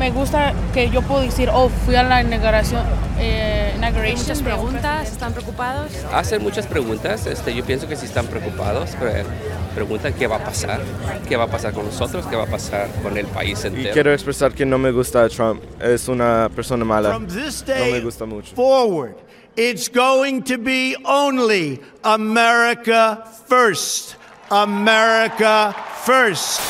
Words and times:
me 0.00 0.10
gusta 0.10 0.54
que 0.72 0.88
yo 0.88 1.02
puedo 1.02 1.20
decir, 1.20 1.50
oh, 1.52 1.68
fui 1.68 1.94
a 1.94 2.02
la 2.02 2.22
inauguración. 2.22 2.82
Eh, 3.18 3.74
Hay 3.82 4.16
muchas 4.16 4.40
preguntas, 4.40 5.12
¿están 5.12 5.34
preocupados? 5.34 5.92
Hacen 6.10 6.42
muchas 6.42 6.66
preguntas, 6.66 7.26
este, 7.26 7.54
yo 7.54 7.62
pienso 7.64 7.86
que 7.86 7.96
sí 7.96 8.06
están 8.06 8.26
preocupados, 8.26 8.96
pero 8.98 9.28
preguntan 9.74 10.14
qué 10.14 10.26
va 10.26 10.36
a 10.36 10.44
pasar, 10.44 10.80
qué 11.28 11.36
va 11.36 11.44
a 11.44 11.48
pasar 11.48 11.74
con 11.74 11.84
nosotros, 11.84 12.24
qué 12.26 12.34
va 12.34 12.44
a 12.44 12.46
pasar 12.46 12.88
con 13.02 13.18
el 13.18 13.26
país 13.26 13.62
entero. 13.66 13.90
Y 13.90 13.92
quiero 13.92 14.10
expresar 14.14 14.52
que 14.54 14.64
no 14.64 14.78
me 14.78 14.90
gusta 14.90 15.28
Trump, 15.28 15.62
es 15.82 16.08
una 16.08 16.48
persona 16.56 16.82
mala, 16.82 17.10
From 17.10 17.26
this 17.26 17.62
no 17.68 17.74
day 17.74 17.92
me 17.92 18.00
gusta 18.00 18.24
mucho. 18.24 18.54
forward, 18.56 19.16
it's 19.54 19.90
going 19.90 20.40
to 20.42 20.56
be 20.56 20.96
only 21.04 21.78
America 22.04 23.22
first. 23.46 24.16
America 24.50 25.74
first. 26.06 26.60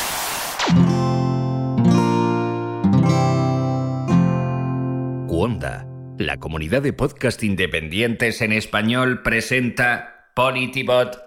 Cuonda, 5.41 5.87
la 6.19 6.37
comunidad 6.37 6.83
de 6.83 6.93
podcast 6.93 7.43
independientes 7.43 8.43
en 8.43 8.53
español, 8.53 9.23
presenta 9.23 10.27
Politibot. 10.35 11.19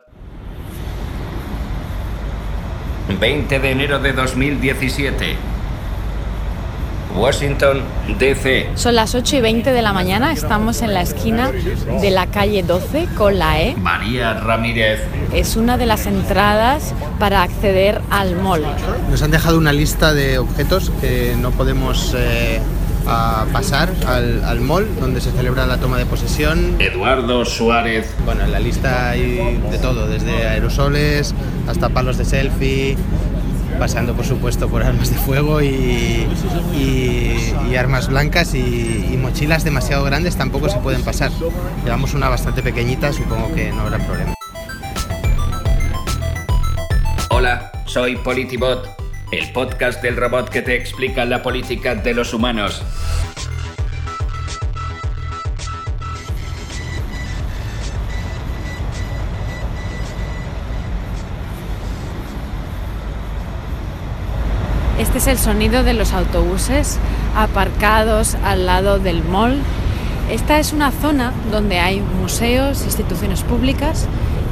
20 3.19 3.59
de 3.59 3.71
enero 3.71 3.97
de 3.97 4.13
2017. 4.13 5.35
Washington, 7.15 7.81
D.C. 8.19 8.69
Son 8.75 8.93
las 8.93 9.15
8 9.15 9.37
y 9.37 9.41
20 9.41 9.71
de 9.71 9.81
la 9.81 9.93
mañana, 9.93 10.31
estamos 10.31 10.83
en 10.83 10.93
la 10.93 11.01
esquina 11.01 11.51
de 11.51 12.11
la 12.11 12.27
calle 12.27 12.61
12 12.61 13.07
con 13.17 13.39
la 13.39 13.63
E. 13.63 13.75
María 13.77 14.35
Ramírez. 14.35 15.01
Es 15.33 15.55
una 15.55 15.75
de 15.79 15.87
las 15.87 16.05
entradas 16.05 16.93
para 17.17 17.41
acceder 17.41 17.99
al 18.11 18.35
mall. 18.35 18.63
Nos 19.09 19.23
han 19.23 19.31
dejado 19.31 19.57
una 19.57 19.73
lista 19.73 20.13
de 20.13 20.37
objetos 20.37 20.91
que 21.01 21.35
no 21.39 21.49
podemos 21.49 22.13
eh, 22.15 22.59
a 23.07 23.45
pasar 23.51 23.91
al, 24.07 24.43
al 24.43 24.61
mall 24.61 24.87
donde 24.99 25.19
se 25.21 25.31
celebra 25.31 25.65
la 25.65 25.77
toma 25.77 25.97
de 25.97 26.05
posesión. 26.05 26.75
Eduardo 26.79 27.45
Suárez. 27.45 28.13
Bueno, 28.25 28.43
en 28.43 28.51
la 28.51 28.59
lista 28.59 29.09
hay 29.11 29.59
de 29.71 29.77
todo, 29.79 30.07
desde 30.07 30.47
aerosoles 30.47 31.33
hasta 31.67 31.89
palos 31.89 32.17
de 32.17 32.25
selfie, 32.25 32.97
pasando 33.79 34.13
por 34.13 34.25
supuesto 34.25 34.67
por 34.69 34.83
armas 34.83 35.09
de 35.09 35.17
fuego 35.17 35.61
y, 35.61 36.27
y- 36.75 37.53
y 37.69 37.75
armas 37.75 38.07
blancas 38.07 38.53
y, 38.53 38.59
y 39.11 39.17
mochilas 39.17 39.63
demasiado 39.63 40.03
grandes 40.03 40.35
tampoco 40.35 40.69
se 40.69 40.77
pueden 40.77 41.01
pasar. 41.03 41.31
Llevamos 41.83 42.13
una 42.13 42.29
bastante 42.29 42.61
pequeñita, 42.61 43.11
supongo 43.13 43.53
que 43.53 43.71
no 43.71 43.81
habrá 43.81 43.97
problema. 43.99 44.33
Hola, 47.29 47.71
soy 47.85 48.15
Politibot, 48.17 48.87
el 49.33 49.51
podcast 49.51 49.99
del 50.03 50.15
robot 50.15 50.49
que 50.49 50.61
te 50.61 50.75
explica 50.75 51.25
la 51.25 51.41
política 51.41 51.95
de 51.95 52.13
los 52.13 52.35
humanos. 52.35 52.83
Este 64.99 65.17
es 65.17 65.27
el 65.27 65.37
sonido 65.39 65.83
de 65.83 65.93
los 65.93 66.13
autobuses 66.13 66.99
aparcados 67.35 68.35
al 68.43 68.67
lado 68.67 68.99
del 68.99 69.23
mall. 69.23 69.57
Esta 70.29 70.59
es 70.59 70.73
una 70.73 70.91
zona 70.91 71.33
donde 71.51 71.79
hay 71.79 72.01
museos, 72.01 72.83
instituciones 72.83 73.41
públicas, 73.41 74.07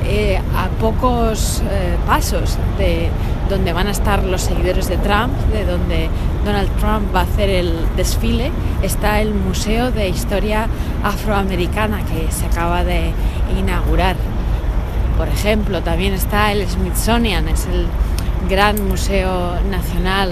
eh, 0.06 0.42
a 0.56 0.70
pocos 0.80 1.62
eh, 1.70 1.96
pasos 2.08 2.58
de 2.80 3.10
donde 3.52 3.74
van 3.74 3.88
a 3.88 3.92
estar 3.92 4.24
los 4.24 4.42
seguidores 4.42 4.88
de 4.88 4.98
Trump, 4.98 5.34
de 5.52 5.66
donde 5.66 6.10
Donald 6.46 6.70
Trump 6.80 7.14
va 7.14 7.20
a 7.20 7.24
hacer 7.24 7.50
el 7.50 7.76
desfile, 7.98 8.50
está 8.82 9.22
el 9.22 9.34
Museo 9.34 9.92
de 9.92 10.08
Historia 10.08 10.68
Afroamericana 11.04 12.00
que 12.06 12.32
se 12.32 12.46
acaba 12.46 12.84
de 12.86 13.12
inaugurar. 13.60 14.16
Por 15.18 15.28
ejemplo, 15.28 15.84
también 15.84 16.14
está 16.14 16.52
el 16.54 16.68
Smithsonian, 16.68 17.50
es 17.50 17.68
el 17.68 17.88
gran 18.50 18.88
museo 18.88 19.60
nacional 19.70 20.32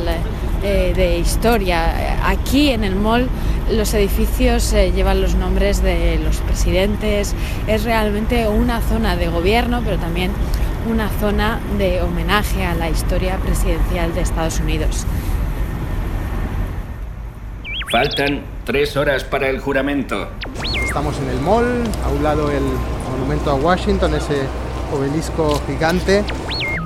eh, 0.63 0.93
de 0.95 1.19
historia. 1.19 2.27
Aquí 2.27 2.69
en 2.69 2.85
el 2.85 2.95
mall 2.95 3.27
los 3.69 3.93
edificios 3.93 4.73
eh, 4.73 4.91
llevan 4.95 5.21
los 5.21 5.35
nombres 5.35 5.83
de 5.83 6.19
los 6.23 6.37
presidentes. 6.37 7.35
Es 7.67 7.83
realmente 7.83 8.47
una 8.47 8.81
zona 8.81 9.15
de 9.15 9.27
gobierno, 9.27 9.81
pero 9.83 9.97
también 9.97 10.31
una 10.87 11.09
zona 11.19 11.59
de 11.77 12.01
homenaje 12.01 12.65
a 12.65 12.73
la 12.75 12.89
historia 12.89 13.37
presidencial 13.37 14.13
de 14.13 14.21
Estados 14.21 14.59
Unidos. 14.59 15.05
Faltan 17.91 18.41
tres 18.65 18.95
horas 18.95 19.23
para 19.23 19.49
el 19.49 19.59
juramento. 19.59 20.29
Estamos 20.83 21.17
en 21.19 21.29
el 21.29 21.41
mall, 21.41 21.83
a 22.05 22.09
un 22.09 22.23
lado 22.23 22.51
el 22.51 22.63
monumento 23.11 23.51
a 23.51 23.55
Washington, 23.55 24.13
ese 24.13 24.43
obelisco 24.93 25.59
gigante. 25.67 26.23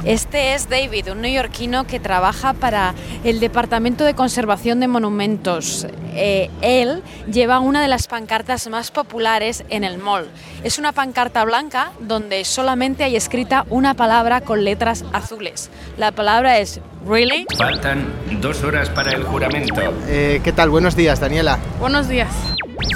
Este 0.06 0.54
es 0.54 0.70
David, 0.70 1.12
un 1.14 1.22
neoyorquino 1.22 1.88
que 1.88 1.98
trabaja 1.98 2.52
para 2.52 2.94
el 3.24 3.40
Departamento 3.40 4.04
de 4.04 4.14
Conservación 4.16 4.82
de 4.82 4.90
Monumentos. 4.90 5.88
Eh, 6.14 6.50
él 6.62 7.02
lleva 7.32 7.60
una 7.60 7.82
de 7.82 7.88
las 7.88 8.08
pancartas 8.08 8.68
más 8.68 8.92
populares 8.92 9.64
en 9.70 9.86
el 9.86 9.98
mall. 10.00 10.28
Es 10.64 10.78
una 10.78 10.92
pancarta 10.92 11.46
blanca 11.46 11.92
donde 12.02 12.44
solamente 12.44 13.06
hay 13.06 13.16
escrita 13.16 13.66
una 13.70 13.94
palabra 13.94 14.42
con 14.42 14.66
letras 14.66 15.06
azules. 15.14 15.70
La 15.98 16.12
palabra 16.12 16.60
es 16.60 16.82
Really. 17.08 17.46
Faltan 17.58 18.06
dos 18.42 18.62
horas 18.64 18.90
para 18.90 19.12
el 19.12 19.24
juramento. 19.24 19.82
Eh, 20.08 20.42
¿Qué 20.44 20.52
tal? 20.52 20.70
Buenos 20.70 20.98
días, 20.98 21.22
Daniela. 21.22 21.60
Buenos 21.80 22.10
días. 22.10 22.30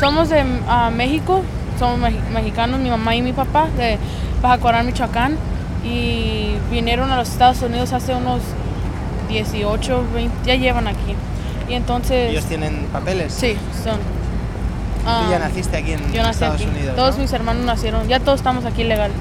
Somos 0.01 0.28
de 0.28 0.44
ah, 0.67 0.91
México, 0.94 1.41
somos 1.79 2.00
meji- 2.00 2.22
mexicanos, 2.34 2.81
mi 2.81 2.90
mamá 2.90 3.16
y 3.16 3.22
mi 3.22 3.31
papá, 3.31 3.69
de 3.78 3.97
Baja 4.41 4.57
Corán, 4.59 4.85
Michoacán, 4.85 5.38
y 5.87 6.57
vinieron 6.71 7.09
a 7.11 7.17
los 7.17 7.29
Estados 7.29 7.61
Unidos 7.61 7.93
hace 7.93 8.13
unos 8.13 8.41
18, 9.29 10.03
20, 10.13 10.35
ya 10.45 10.55
llevan 10.55 10.87
aquí. 10.87 11.15
Y 11.69 11.73
entonces... 11.73 12.31
¿Ellos 12.31 12.45
tienen 12.45 12.87
papeles? 12.91 13.33
Sí, 13.33 13.57
son. 13.83 13.95
Tú 13.97 15.13
ah, 15.13 15.27
ya 15.29 15.39
naciste 15.39 15.77
aquí 15.77 15.93
en 15.93 15.99
yo 16.11 16.21
nací 16.21 16.31
Estados 16.43 16.55
aquí. 16.61 16.65
Unidos. 16.69 16.95
Todos 16.95 17.15
¿no? 17.15 17.21
mis 17.21 17.33
hermanos 17.33 17.65
nacieron, 17.65 18.07
ya 18.07 18.19
todos 18.19 18.39
estamos 18.39 18.65
aquí 18.65 18.83
legal. 18.83 19.11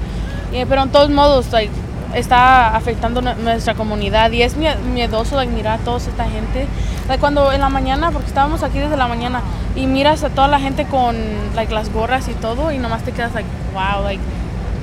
Y- 0.51 0.65
pero 0.65 0.83
en 0.83 0.89
todos 0.89 1.09
modos, 1.09 1.51
like, 1.51 1.71
está 2.13 2.75
afectando 2.75 3.21
nu- 3.21 3.35
nuestra 3.43 3.73
comunidad 3.75 4.31
y 4.31 4.41
es 4.41 4.57
mie- 4.57 4.77
miedoso 4.93 5.35
like, 5.35 5.51
mirar 5.51 5.79
a 5.79 5.83
toda 5.83 5.97
esta 5.97 6.25
gente. 6.25 6.67
Like, 7.07 7.19
cuando 7.19 7.51
en 7.51 7.61
la 7.61 7.69
mañana, 7.69 8.11
porque 8.11 8.27
estábamos 8.27 8.63
aquí 8.63 8.79
desde 8.79 8.97
la 8.97 9.07
mañana, 9.07 9.41
y 9.75 9.87
miras 9.87 10.23
a 10.23 10.29
toda 10.29 10.47
la 10.47 10.59
gente 10.59 10.85
con 10.85 11.15
like, 11.55 11.73
las 11.73 11.91
gorras 11.91 12.27
y 12.29 12.33
todo, 12.33 12.71
y 12.71 12.77
nomás 12.79 13.03
te 13.03 13.11
quedas 13.11 13.33
like, 13.33 13.47
wow, 13.73 14.03
like, 14.03 14.21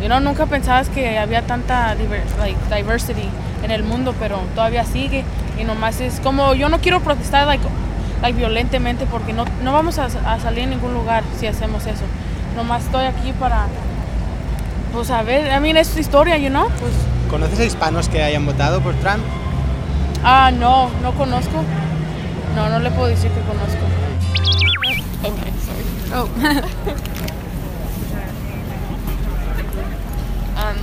you 0.04 0.08
know, 0.10 0.20
nunca 0.20 0.44
pensabas 0.44 0.90
que 0.90 1.18
había 1.18 1.40
tanta 1.46 1.96
diver- 1.96 2.24
like, 2.38 2.58
diversity 2.74 3.26
en 3.62 3.70
el 3.70 3.84
mundo, 3.84 4.14
pero 4.20 4.38
todavía 4.54 4.84
sigue. 4.84 5.24
Y 5.58 5.64
nomás 5.64 5.98
es 6.00 6.20
como, 6.20 6.52
yo 6.52 6.68
no 6.68 6.78
quiero 6.78 7.00
protestar 7.00 7.46
like, 7.46 7.64
like, 8.20 8.36
violentemente 8.36 9.06
porque 9.06 9.32
no, 9.32 9.46
no 9.62 9.72
vamos 9.72 9.98
a, 9.98 10.04
a 10.26 10.38
salir 10.40 10.64
en 10.64 10.70
ningún 10.70 10.92
lugar 10.92 11.24
si 11.40 11.46
hacemos 11.46 11.86
eso. 11.86 12.04
Nomás 12.54 12.84
estoy 12.84 13.06
aquí 13.06 13.32
para, 13.32 13.64
pues 14.92 15.10
a 15.10 15.22
ver, 15.22 15.50
I 15.50 15.58
mean, 15.60 15.78
es 15.78 15.86
su 15.88 16.00
historia, 16.00 16.36
you 16.36 16.50
know, 16.50 16.68
pues, 16.80 16.92
¿Conoces 17.30 17.58
a 17.60 17.64
hispanos 17.64 18.10
que 18.10 18.22
hayan 18.22 18.44
votado 18.44 18.82
por 18.82 18.92
Trump? 18.96 19.22
ah, 20.22 20.50
no, 20.52 20.90
no 21.02 21.12
conozco. 21.14 21.64
No, 22.54 22.68
no 22.68 22.78
le 22.78 22.90
puedo 22.90 23.08
decir 23.08 23.30
que 23.30 23.40
conozco. 23.40 23.80
Okay, 25.22 25.52
sorry. 25.64 26.12
Oh. 26.14 26.28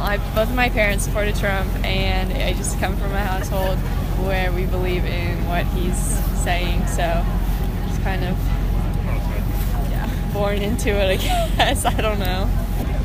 I, 0.02 0.18
both 0.36 0.50
of 0.50 0.56
my 0.56 0.70
parents 0.70 1.04
supported 1.06 1.36
Trump, 1.36 1.74
and 1.86 2.34
I 2.34 2.54
just 2.54 2.80
come 2.80 2.96
from 2.98 3.12
a 3.12 3.20
household 3.20 3.78
where 4.26 4.52
we 4.52 4.66
believe 4.66 5.06
in 5.06 5.48
what 5.48 5.66
he's 5.68 5.98
saying. 6.44 6.88
So, 6.88 7.24
just 7.88 8.02
kind 8.02 8.24
of, 8.24 8.38
yeah, 9.90 10.10
born 10.34 10.58
into 10.58 10.90
it. 10.90 11.12
I 11.12 11.16
guess 11.58 11.86
I 11.86 11.94
don't 12.02 12.20
know. 12.20 12.50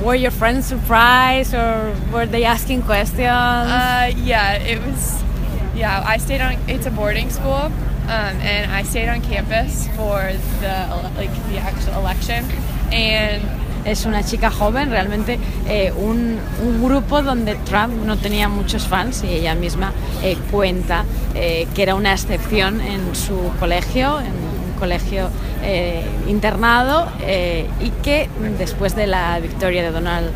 Were 0.02 0.14
your 0.14 0.30
friends 0.30 0.66
surprised 0.66 1.54
or 1.54 1.96
were 2.12 2.26
they 2.26 2.44
asking 2.44 2.82
questions? 2.82 3.20
Uh, 3.20 4.12
yeah, 4.16 4.54
it 4.54 4.80
was. 4.84 5.22
Yeah, 5.74 6.02
I 6.06 6.16
stayed 6.18 6.40
on. 6.40 6.54
It's 6.68 6.86
a 6.86 6.90
boarding 6.90 7.30
school, 7.30 7.52
um, 7.52 7.72
and 8.08 8.70
I 8.70 8.82
stayed 8.82 9.08
on 9.08 9.20
campus 9.20 9.86
for 9.88 10.32
the 10.60 11.12
like 11.16 11.32
the 11.48 11.58
actual 11.58 11.94
election, 11.94 12.44
and 12.92 13.42
es 13.86 14.04
una 14.04 14.22
chica 14.24 14.50
joven, 14.50 14.90
realmente 14.90 15.38
eh, 15.68 15.92
un, 15.96 16.38
un 16.62 16.84
grupo 16.84 17.22
donde 17.22 17.54
Trump 17.54 17.94
no 18.04 18.16
tenía 18.18 18.48
muchos 18.48 18.86
fans 18.86 19.22
y 19.24 19.28
ella 19.28 19.54
misma 19.54 19.92
eh, 20.22 20.36
cuenta 20.50 21.04
eh, 21.34 21.66
que 21.74 21.82
era 21.82 21.94
una 21.94 22.12
excepción 22.12 22.80
en 22.80 23.14
su 23.14 23.52
colegio, 23.58 24.18
en 24.20 24.26
un 24.26 24.78
colegio 24.78 25.30
internado 26.28 27.08
y 27.80 27.90
que 28.02 28.28
después 28.56 28.94
de 28.94 29.08
la 29.08 29.40
victoria 29.40 29.82
de 29.82 29.90
Donald 29.90 30.30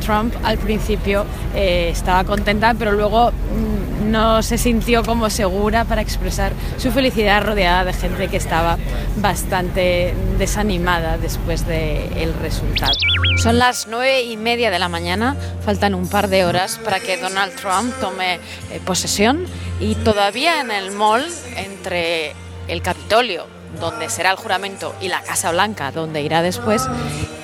Trump 0.00 0.34
al 0.42 0.58
principio 0.58 1.24
estaba 1.54 2.24
contenta 2.24 2.74
pero 2.74 2.92
luego 2.92 3.30
mm, 3.30 3.75
no 4.06 4.42
se 4.42 4.58
sintió 4.58 5.02
como 5.02 5.30
segura 5.30 5.84
para 5.84 6.00
expresar 6.00 6.52
su 6.78 6.90
felicidad 6.90 7.42
rodeada 7.42 7.84
de 7.84 7.92
gente 7.92 8.28
que 8.28 8.36
estaba 8.36 8.78
bastante 9.16 10.14
desanimada 10.38 11.18
después 11.18 11.66
del 11.66 12.34
resultado. 12.40 12.94
Son 13.42 13.58
las 13.58 13.86
nueve 13.88 14.22
y 14.22 14.36
media 14.36 14.70
de 14.70 14.78
la 14.78 14.88
mañana, 14.88 15.36
faltan 15.64 15.94
un 15.94 16.08
par 16.08 16.28
de 16.28 16.44
horas 16.44 16.80
para 16.84 17.00
que 17.00 17.16
Donald 17.18 17.54
Trump 17.54 17.92
tome 18.00 18.34
eh, 18.34 18.80
posesión 18.84 19.44
y 19.80 19.94
todavía 19.96 20.60
en 20.60 20.70
el 20.70 20.90
mall 20.90 21.24
entre 21.56 22.32
el 22.68 22.82
Capitolio 22.82 23.56
donde 23.80 24.08
será 24.08 24.30
el 24.30 24.36
juramento, 24.36 24.94
y 25.00 25.08
la 25.08 25.20
Casa 25.22 25.50
Blanca, 25.52 25.92
donde 25.92 26.22
irá 26.22 26.42
después, 26.42 26.82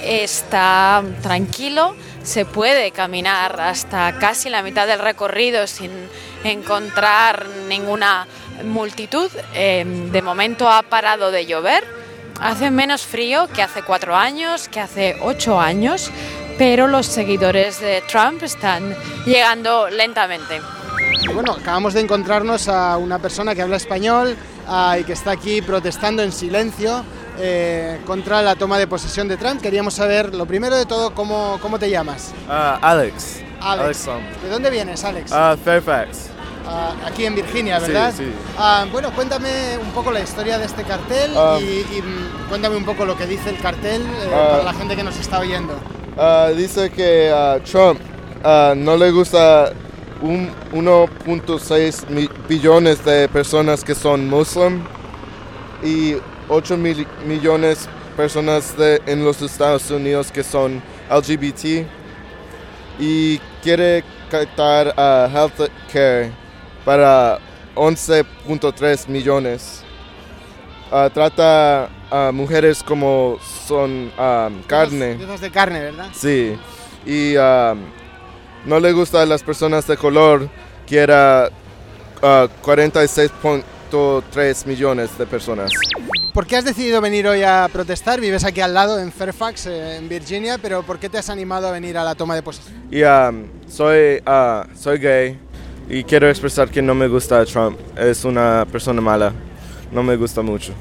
está 0.02 1.02
tranquilo, 1.22 1.94
se 2.22 2.44
puede 2.44 2.90
caminar 2.90 3.60
hasta 3.60 4.18
casi 4.18 4.48
la 4.48 4.62
mitad 4.62 4.86
del 4.86 4.98
recorrido 4.98 5.66
sin 5.66 5.90
encontrar 6.44 7.46
ninguna 7.68 8.26
multitud. 8.64 9.30
Em, 9.54 10.10
de 10.10 10.22
momento 10.22 10.68
ha 10.68 10.82
parado 10.82 11.30
de 11.30 11.46
llover, 11.46 11.84
hace 12.40 12.70
menos 12.70 13.02
frío 13.02 13.48
que 13.48 13.62
hace 13.62 13.82
cuatro 13.82 14.16
años, 14.16 14.68
que 14.68 14.80
hace 14.80 15.16
ocho 15.20 15.60
años, 15.60 16.10
pero 16.58 16.86
los 16.86 17.06
seguidores 17.06 17.80
de 17.80 18.02
Trump 18.02 18.42
están 18.42 18.94
llegando 19.26 19.88
lentamente. 19.88 20.60
Bueno, 21.34 21.52
acabamos 21.52 21.94
de 21.94 22.00
encontrarnos 22.00 22.68
a 22.68 22.96
una 22.96 23.18
persona 23.18 23.54
que 23.54 23.62
habla 23.62 23.76
español 23.76 24.36
y 24.98 25.04
que 25.04 25.12
está 25.12 25.32
aquí 25.32 25.62
protestando 25.62 26.22
en 26.22 26.32
silencio 26.32 27.04
eh, 27.38 28.00
contra 28.06 28.42
la 28.42 28.54
toma 28.56 28.78
de 28.78 28.86
posesión 28.86 29.28
de 29.28 29.36
Trump. 29.36 29.60
Queríamos 29.60 29.94
saber, 29.94 30.34
lo 30.34 30.46
primero 30.46 30.76
de 30.76 30.86
todo, 30.86 31.14
cómo, 31.14 31.58
cómo 31.62 31.78
te 31.78 31.88
llamas. 31.90 32.32
Uh, 32.48 32.78
Alex. 32.82 33.40
Alex. 33.60 34.06
¿De 34.42 34.48
dónde 34.50 34.70
vienes, 34.70 35.04
Alex? 35.04 35.30
Uh, 35.32 35.56
Fairfax. 35.64 36.28
Ah, 36.66 36.92
aquí 37.06 37.26
en 37.26 37.34
Virginia, 37.34 37.80
¿verdad? 37.80 38.12
Sí, 38.16 38.24
sí. 38.24 38.32
Ah, 38.56 38.86
bueno, 38.92 39.10
cuéntame 39.12 39.76
un 39.78 39.90
poco 39.90 40.12
la 40.12 40.20
historia 40.20 40.58
de 40.58 40.64
este 40.66 40.84
cartel 40.84 41.32
Ah. 41.36 41.58
y, 41.60 41.64
y, 41.96 42.02
mm, 42.02 42.48
cuéntame 42.48 42.76
un 42.76 42.84
poco 42.84 43.04
lo 43.04 43.16
que 43.16 43.26
dice 43.26 43.50
el 43.50 43.58
cartel 43.58 44.02
eh, 44.02 44.28
para 44.30 44.62
la 44.62 44.72
gente 44.72 44.94
que 44.94 45.02
nos 45.02 45.18
está 45.18 45.40
oyendo. 45.40 45.74
Uh, 46.16 46.54
dice 46.54 46.90
que 46.90 47.32
uh, 47.32 47.60
Trump 47.68 48.00
uh, 48.44 48.74
no 48.76 48.96
le 48.96 49.10
gusta 49.10 49.72
un 50.20 50.50
1.6 50.72 52.08
mi- 52.08 52.28
billones 52.48 53.04
de 53.04 53.28
personas 53.28 53.82
que 53.82 53.94
son 53.96 54.28
muslim 54.28 54.84
y 55.82 56.14
8 56.48 56.76
mil- 56.76 57.06
millones 57.26 57.88
personas 58.16 58.76
de, 58.76 59.00
en 59.06 59.24
los 59.24 59.40
Estados 59.42 59.90
Unidos 59.90 60.30
que 60.32 60.42
son 60.42 60.82
LGBT 61.10 61.86
y 62.98 63.38
quiere 63.62 64.04
quitar 64.30 64.88
uh, 64.96 65.30
health 65.34 65.70
care 65.92 66.30
para 66.84 67.38
11.3 67.74 69.08
millones. 69.08 69.82
Uh, 70.90 71.08
trata 71.10 71.88
a 72.10 72.30
mujeres 72.32 72.82
como 72.82 73.38
son 73.66 74.12
um, 74.18 74.62
carne. 74.66 75.14
Piezas 75.14 75.40
de 75.40 75.50
carne, 75.50 75.80
¿verdad? 75.80 76.08
Sí, 76.12 76.54
y 77.06 77.34
um, 77.36 77.78
no 78.66 78.78
le 78.78 78.92
gusta 78.92 79.22
a 79.22 79.26
las 79.26 79.42
personas 79.42 79.86
de 79.86 79.96
color, 79.96 80.48
que 80.86 80.98
era 80.98 81.48
uh, 82.22 82.46
46.3 83.92 84.66
millones 84.66 85.16
de 85.18 85.26
personas. 85.26 85.70
¿Por 86.32 86.46
qué 86.46 86.56
has 86.56 86.64
decidido 86.64 87.00
venir 87.02 87.28
hoy 87.28 87.42
a 87.42 87.68
protestar? 87.70 88.20
Vives 88.20 88.44
aquí 88.44 88.60
al 88.60 88.72
lado, 88.72 88.98
en 88.98 89.12
Fairfax, 89.12 89.66
eh, 89.66 89.96
en 89.96 90.08
Virginia, 90.08 90.56
pero 90.60 90.82
¿por 90.82 90.98
qué 90.98 91.08
te 91.10 91.18
has 91.18 91.28
animado 91.28 91.68
a 91.68 91.70
venir 91.72 91.98
a 91.98 92.04
la 92.04 92.14
toma 92.14 92.34
de 92.34 92.42
posesión? 92.42 92.74
Y 92.90 93.02
um, 93.02 93.44
soy, 93.68 94.22
uh, 94.26 94.64
soy 94.74 94.98
gay 94.98 95.38
y 95.90 96.04
quiero 96.04 96.28
expresar 96.30 96.70
que 96.70 96.80
no 96.80 96.94
me 96.94 97.06
gusta 97.06 97.44
Trump. 97.44 97.78
Es 97.98 98.24
una 98.24 98.66
persona 98.70 99.00
mala, 99.02 99.32
no 99.92 100.02
me 100.02 100.16
gusta 100.16 100.40
mucho. 100.40 100.72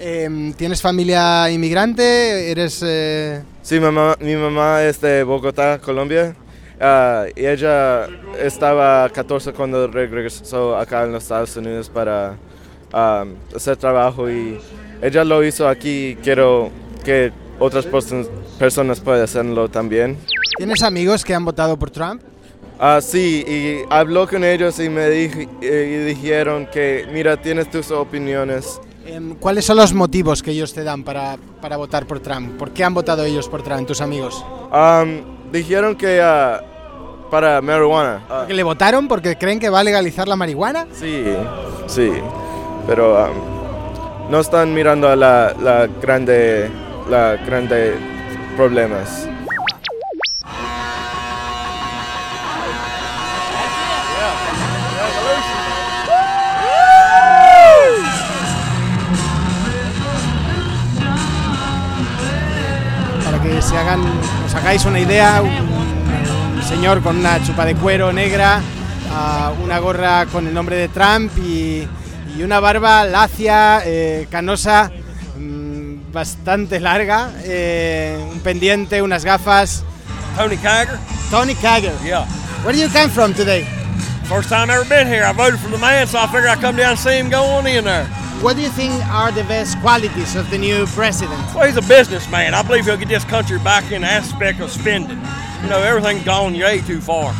Em, 0.00 0.52
¿Tienes 0.54 0.80
familia 0.82 1.50
inmigrante? 1.50 2.50
¿Eres...? 2.50 2.82
eh, 2.84 3.42
Sí, 3.62 3.78
mamá, 3.80 4.16
mi 4.20 4.34
mamá 4.34 4.82
es 4.82 5.00
de 5.00 5.22
Bogotá, 5.24 5.78
Colombia. 5.78 6.34
Ah, 6.80 7.26
y 7.34 7.46
ella 7.46 8.06
estaba 8.38 9.08
14 9.10 9.52
cuando 9.52 9.86
regresó 9.88 10.76
acá 10.76 11.04
en 11.04 11.12
los 11.12 11.22
Estados 11.24 11.56
Unidos 11.56 11.88
para 11.88 12.36
ah, 12.92 13.24
hacer 13.54 13.76
trabajo 13.76 14.30
y 14.30 14.58
ella 15.02 15.24
lo 15.24 15.42
hizo 15.44 15.68
aquí. 15.68 16.16
Quiero 16.22 16.70
que 17.04 17.32
otras 17.58 17.86
perso- 17.86 18.28
personas 18.58 19.00
puedan 19.00 19.22
hacerlo 19.22 19.68
también. 19.68 20.16
¿Tienes 20.56 20.82
amigos 20.82 21.24
que 21.24 21.34
han 21.34 21.44
votado 21.44 21.76
por 21.78 21.90
Trump? 21.90 22.22
Ah, 22.80 23.00
sí, 23.02 23.44
y 23.46 23.82
habló 23.90 24.28
con 24.28 24.44
ellos 24.44 24.78
y 24.78 24.88
me 24.88 25.08
dij- 25.08 25.48
eh, 25.62 26.00
y 26.00 26.04
dijeron 26.14 26.68
que, 26.72 27.06
mira, 27.12 27.36
tienes 27.36 27.68
tus 27.70 27.90
opiniones. 27.90 28.80
Em, 29.04 29.34
¿Cuáles 29.36 29.64
son 29.64 29.78
los 29.78 29.92
motivos 29.94 30.42
que 30.42 30.50
ellos 30.52 30.72
te 30.74 30.84
dan 30.84 31.02
para, 31.02 31.36
para 31.60 31.76
votar 31.76 32.06
por 32.06 32.20
Trump? 32.20 32.56
¿Por 32.58 32.70
qué 32.72 32.84
han 32.84 32.94
votado 32.94 33.24
ellos 33.24 33.48
por 33.48 33.62
Trump, 33.62 33.86
tus 33.86 34.00
amigos? 34.00 34.44
Am, 34.70 35.22
dijeron 35.52 35.96
que 35.96 36.20
ah, 36.22 36.60
para 37.30 37.60
marihuana. 37.60 38.20
¿Que 38.46 38.54
le 38.54 38.62
votaron 38.62 39.08
porque 39.08 39.36
creen 39.36 39.60
que 39.60 39.68
va 39.70 39.80
a 39.80 39.84
legalizar 39.84 40.28
la 40.28 40.36
marihuana? 40.36 40.86
Sí, 40.92 41.24
sí, 41.86 42.12
pero 42.86 43.24
um, 43.24 44.30
no 44.30 44.40
están 44.40 44.72
mirando 44.74 45.08
a 45.08 45.16
la, 45.16 45.54
la 45.60 45.86
grande, 45.86 46.70
la 47.08 47.36
grande 47.36 47.94
problemas. 48.56 49.28
Para 63.24 63.42
que 63.42 63.62
se 63.62 63.76
hagan, 63.76 64.02
os 64.48 64.54
hagáis 64.54 64.86
una 64.86 64.98
idea, 64.98 65.42
un, 65.42 66.62
señor 66.66 67.02
con 67.02 67.18
una 67.18 67.42
chupa 67.44 67.66
de 67.66 67.74
cuero 67.74 68.14
negra, 68.14 68.62
ah, 69.12 69.52
una 69.62 69.78
gorra 69.78 70.24
con 70.24 70.46
el 70.46 70.54
nombre 70.54 70.76
de 70.76 70.88
Trump 70.88 71.30
y, 71.36 71.86
y 72.34 72.42
una 72.42 72.58
barba 72.58 73.04
lacia, 73.04 73.82
eh, 73.84 74.26
canosa, 74.30 74.90
mm, 75.36 76.12
bastante 76.12 76.80
larga, 76.80 77.30
eh, 77.44 78.18
un 78.32 78.40
pendiente, 78.40 79.02
unas 79.02 79.22
gafas. 79.22 79.84
Tony 80.34 80.56
Kiger? 80.56 80.98
Tony 81.30 81.54
Kiger. 81.54 81.92
Yeah. 82.02 82.24
Where 82.64 82.72
do 82.72 82.80
you 82.80 82.88
come 82.88 83.10
from 83.10 83.34
today? 83.34 83.66
First 84.24 84.48
time 84.48 84.70
ever 84.70 84.84
been 84.86 85.06
here. 85.06 85.24
I 85.24 85.32
voted 85.32 85.60
for 85.60 85.68
the 85.68 85.78
man, 85.78 86.06
so 86.06 86.18
I 86.18 86.26
figured 86.26 86.46
I'd 86.46 86.60
come 86.60 86.76
down 86.76 86.90
and 86.92 86.98
see 86.98 87.18
him 87.18 87.28
go 87.28 87.44
on 87.44 87.66
in 87.66 87.84
there. 87.84 88.08
What 88.40 88.54
do 88.54 88.62
you 88.62 88.68
think 88.68 88.92
are 89.06 89.32
the 89.32 89.42
best 89.44 89.80
qualities 89.80 90.36
of 90.36 90.48
the 90.48 90.58
new 90.58 90.86
president? 90.86 91.42
Well, 91.52 91.66
he's 91.66 91.76
a 91.76 91.82
businessman. 91.88 92.54
I 92.54 92.62
believe 92.62 92.84
he'll 92.84 92.96
get 92.96 93.08
this 93.08 93.24
country 93.24 93.58
back 93.58 93.90
in 93.90 94.02
the 94.02 94.06
aspect 94.06 94.60
of 94.60 94.70
spending. 94.70 95.18
You 95.62 95.68
know, 95.68 95.82
everything's 95.82 96.22
gone 96.22 96.52
way 96.52 96.80
too 96.80 97.00
far. 97.00 97.34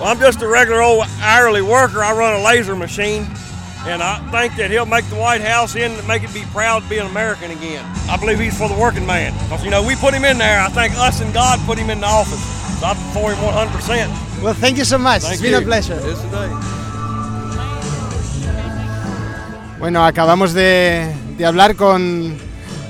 Well, 0.00 0.04
I'm 0.04 0.18
just 0.18 0.40
a 0.40 0.48
regular 0.48 0.80
old 0.80 1.04
hourly 1.20 1.60
worker. 1.60 2.02
I 2.02 2.16
run 2.16 2.40
a 2.40 2.42
laser 2.42 2.74
machine, 2.74 3.26
and 3.84 4.02
I 4.02 4.26
think 4.30 4.56
that 4.56 4.70
he'll 4.70 4.86
make 4.86 5.04
the 5.10 5.16
White 5.16 5.42
House 5.42 5.76
in 5.76 5.92
and 5.92 6.08
make 6.08 6.24
it 6.24 6.32
be 6.32 6.44
proud 6.50 6.82
to 6.82 6.88
be 6.88 6.96
an 6.96 7.06
American 7.08 7.50
again. 7.50 7.84
I 8.08 8.16
believe 8.16 8.40
he's 8.40 8.56
for 8.56 8.70
the 8.70 8.78
working 8.78 9.04
man. 9.04 9.34
You 9.62 9.70
know, 9.70 9.86
we 9.86 9.96
put 9.96 10.14
him 10.14 10.24
in 10.24 10.38
there. 10.38 10.62
I 10.62 10.70
think 10.70 10.94
us 10.96 11.20
and 11.20 11.32
God 11.34 11.60
put 11.66 11.76
him 11.76 11.90
in 11.90 12.00
the 12.00 12.06
office. 12.06 12.42
So 12.80 12.86
I'm 12.86 12.96
for 13.12 13.34
him 13.34 13.38
100%. 13.38 14.42
Well, 14.42 14.54
thank 14.54 14.78
you 14.78 14.84
so 14.84 14.96
much. 14.96 15.22
Thank 15.22 15.34
it's 15.34 15.42
been 15.42 15.52
you. 15.52 15.58
a 15.58 15.62
pleasure. 15.62 16.00
Yes, 16.02 16.22
today. 16.22 16.81
Bueno, 19.82 20.04
acabamos 20.06 20.52
de, 20.52 21.12
de 21.36 21.44
hablar 21.44 21.74
con 21.74 22.36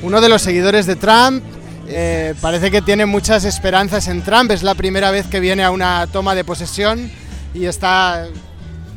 uno 0.03 0.21
de 0.21 0.29
los 0.29 0.43
seguidores 0.43 0.85
de 0.85 0.95
Trump. 0.95 1.43
Eh, 1.89 2.35
parece 2.43 2.71
que 2.71 2.83
tiene 2.83 3.07
muchas 3.07 3.47
esperanzas 3.47 4.09
en 4.09 4.21
Trump. 4.23 4.51
Es 4.51 4.63
la 4.63 4.75
primera 4.75 5.11
vez 5.11 5.27
que 5.27 5.41
viene 5.41 5.65
a 5.65 5.71
una 5.71 6.07
toma 6.13 6.35
de 6.35 6.45
posesión 6.45 7.11
y 7.55 7.65
está, 7.65 8.27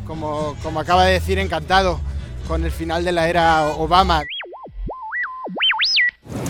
como, 0.05 0.57
como 0.61 0.81
acaba 0.81 1.05
de 1.05 1.13
decir, 1.13 1.39
encantado 1.39 2.01
con 2.49 2.65
el 2.65 2.71
final 2.71 3.05
de 3.05 3.13
la 3.13 3.29
era 3.29 3.65
Obama. 3.67 4.23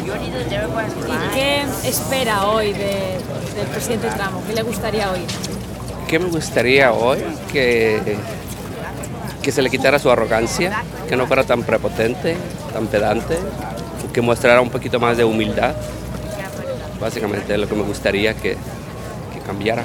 ¿Y 0.04 1.36
qué 1.36 1.64
espera 1.88 2.48
hoy 2.48 2.74
de- 2.74 3.20
del 3.56 3.68
presidente 3.72 4.08
Trump? 4.10 4.48
¿Qué 4.48 4.54
le 4.56 4.64
gustaría 4.64 5.12
oír? 5.12 5.28
¿Qué 6.08 6.18
me 6.18 6.26
gustaría 6.30 6.92
hoy? 6.92 7.20
Que, 7.52 8.18
que 9.46 9.52
se 9.52 9.62
le 9.62 9.70
quitara 9.70 10.00
su 10.00 10.10
arrogancia, 10.10 10.84
que 11.08 11.16
no 11.16 11.28
fuera 11.28 11.44
tan 11.44 11.62
prepotente, 11.62 12.36
tan 12.74 12.88
pedante, 12.88 13.38
que 14.12 14.20
mostrara 14.20 14.60
un 14.60 14.72
poquito 14.72 15.00
más 15.00 15.18
de 15.18 15.24
humildad. 15.24 15.76
Básicamente 17.00 17.54
es 17.54 17.60
lo 17.60 17.70
que 17.70 17.76
me 17.76 17.84
gustaría 17.84 18.34
que, 18.34 18.58
que 19.34 19.40
cambiara. 19.46 19.84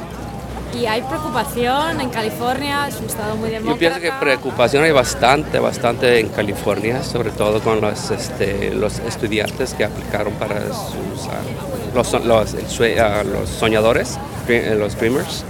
Y 0.74 0.86
hay 0.86 1.02
preocupación 1.02 2.00
en 2.00 2.08
California, 2.08 2.88
es 2.88 2.96
un 3.00 3.04
estado 3.04 3.36
muy 3.36 3.50
demócrata. 3.50 3.74
Yo 3.74 3.78
pienso 3.78 4.00
que 4.00 4.10
preocupación 4.18 4.84
hay 4.84 4.92
bastante, 4.92 5.58
bastante 5.58 6.20
en 6.20 6.30
California, 6.30 7.02
sobre 7.02 7.30
todo 7.30 7.60
con 7.60 7.82
los, 7.82 8.10
este, 8.10 8.72
los 8.72 8.98
estudiantes 9.00 9.74
que 9.74 9.84
aplicaron 9.84 10.32
para 10.34 10.58
sus, 10.68 11.28
ah, 11.28 11.94
los, 11.94 12.24
los, 12.24 12.80
el 12.80 12.98
ah, 12.98 13.22
los 13.24 13.50
soñadores, 13.50 14.16
los 14.48 14.96
dreamers. 14.96 15.44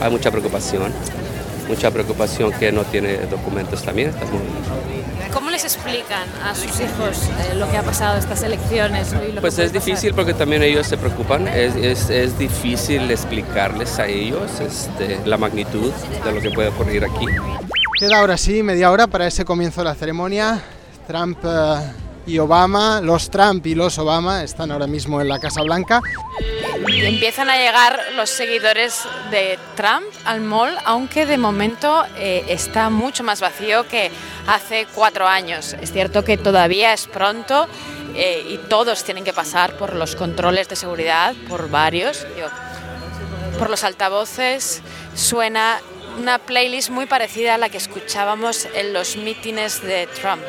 Hay 0.00 0.10
mucha 0.10 0.32
preocupación. 0.32 0.92
Mucha 1.68 1.90
preocupación 1.90 2.52
que 2.52 2.72
no 2.72 2.82
tiene 2.84 3.18
documentos 3.26 3.82
también. 3.82 4.12
¿Cómo 5.32 5.50
les 5.50 5.64
explican 5.64 6.28
a 6.44 6.54
sus 6.54 6.78
hijos 6.80 7.28
eh, 7.50 7.54
lo 7.56 7.70
que 7.70 7.78
ha 7.78 7.82
pasado 7.82 8.18
estas 8.18 8.42
elecciones? 8.42 9.12
y 9.28 9.32
lo 9.32 9.40
Pues 9.40 9.54
que 9.56 9.62
es 9.64 9.70
puede 9.70 9.80
pasar? 9.80 9.86
difícil 9.86 10.14
porque 10.14 10.34
también 10.34 10.62
ellos 10.62 10.86
se 10.86 10.98
preocupan, 10.98 11.48
es, 11.48 11.74
es, 11.76 12.10
es 12.10 12.38
difícil 12.38 13.10
explicarles 13.10 13.98
a 13.98 14.06
ellos 14.06 14.60
este, 14.60 15.18
la 15.24 15.38
magnitud 15.38 15.90
de 16.24 16.32
lo 16.32 16.40
que 16.40 16.50
puede 16.50 16.68
ocurrir 16.68 17.04
aquí. 17.04 17.26
Queda 17.98 18.18
ahora 18.18 18.36
sí 18.36 18.62
media 18.62 18.90
hora 18.90 19.06
para 19.06 19.26
ese 19.26 19.44
comienzo 19.44 19.80
de 19.80 19.84
la 19.86 19.94
ceremonia. 19.94 20.60
Trump 21.06 21.38
eh, 21.44 21.76
y 22.26 22.38
Obama, 22.38 23.00
los 23.00 23.30
Trump 23.30 23.66
y 23.66 23.74
los 23.74 23.98
Obama 23.98 24.42
están 24.44 24.70
ahora 24.70 24.86
mismo 24.86 25.20
en 25.20 25.28
la 25.28 25.38
Casa 25.38 25.62
Blanca. 25.62 26.00
Empiezan 26.86 27.50
a 27.50 27.56
llegar 27.56 28.00
los 28.16 28.30
seguidores 28.30 29.02
de 29.30 29.58
Trump 29.76 30.04
al 30.24 30.40
mall, 30.40 30.76
aunque 30.84 31.26
de 31.26 31.38
momento 31.38 32.04
eh, 32.16 32.44
está 32.48 32.90
mucho 32.90 33.22
más 33.24 33.40
vacío 33.40 33.86
que 33.88 34.10
hace 34.46 34.86
cuatro 34.94 35.26
años. 35.26 35.76
Es 35.80 35.92
cierto 35.92 36.24
que 36.24 36.36
todavía 36.36 36.92
es 36.92 37.06
pronto 37.06 37.66
eh, 38.14 38.44
y 38.48 38.58
todos 38.68 39.04
tienen 39.04 39.24
que 39.24 39.32
pasar 39.32 39.76
por 39.76 39.94
los 39.94 40.16
controles 40.16 40.68
de 40.68 40.76
seguridad, 40.76 41.34
por 41.48 41.70
varios. 41.70 42.26
Por 43.58 43.70
los 43.70 43.84
altavoces 43.84 44.82
suena 45.14 45.80
una 46.18 46.38
playlist 46.38 46.90
muy 46.90 47.06
parecida 47.06 47.54
a 47.54 47.58
la 47.58 47.68
que 47.68 47.78
escuchábamos 47.78 48.66
en 48.74 48.92
los 48.92 49.16
mítines 49.16 49.82
de 49.82 50.06
Trump. 50.08 50.42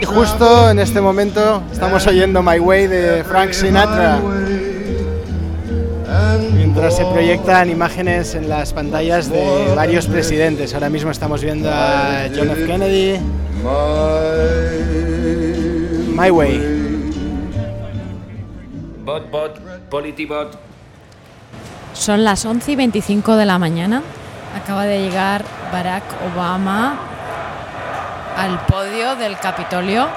Y 0.00 0.04
justo 0.04 0.70
en 0.70 0.78
este 0.78 1.00
momento 1.00 1.62
estamos 1.72 2.06
oyendo 2.06 2.42
My 2.42 2.58
Way 2.58 2.86
de 2.86 3.24
Frank 3.24 3.52
Sinatra. 3.52 4.20
Mientras 6.52 6.96
se 6.96 7.04
proyectan 7.04 7.70
imágenes 7.70 8.34
en 8.34 8.48
las 8.48 8.72
pantallas 8.72 9.30
de 9.30 9.72
varios 9.74 10.06
presidentes. 10.06 10.74
Ahora 10.74 10.90
mismo 10.90 11.10
estamos 11.10 11.42
viendo 11.42 11.70
a 11.70 12.26
John 12.34 12.50
F. 12.50 12.66
Kennedy. 12.66 13.20
My 16.14 16.30
Way. 16.30 16.74
Bot, 19.04 19.30
bot, 19.30 19.58
politibot. 19.90 20.58
Son 21.92 22.24
las 22.24 22.44
11 22.44 22.72
y 22.72 22.76
25 22.76 23.36
de 23.36 23.46
la 23.46 23.58
mañana. 23.58 24.02
Acaba 24.56 24.84
de 24.84 25.00
llegar 25.00 25.44
Barack 25.72 26.04
Obama 26.32 27.13
al 28.36 28.64
podio 28.66 29.16
del 29.16 29.38
Capitolio. 29.38 30.08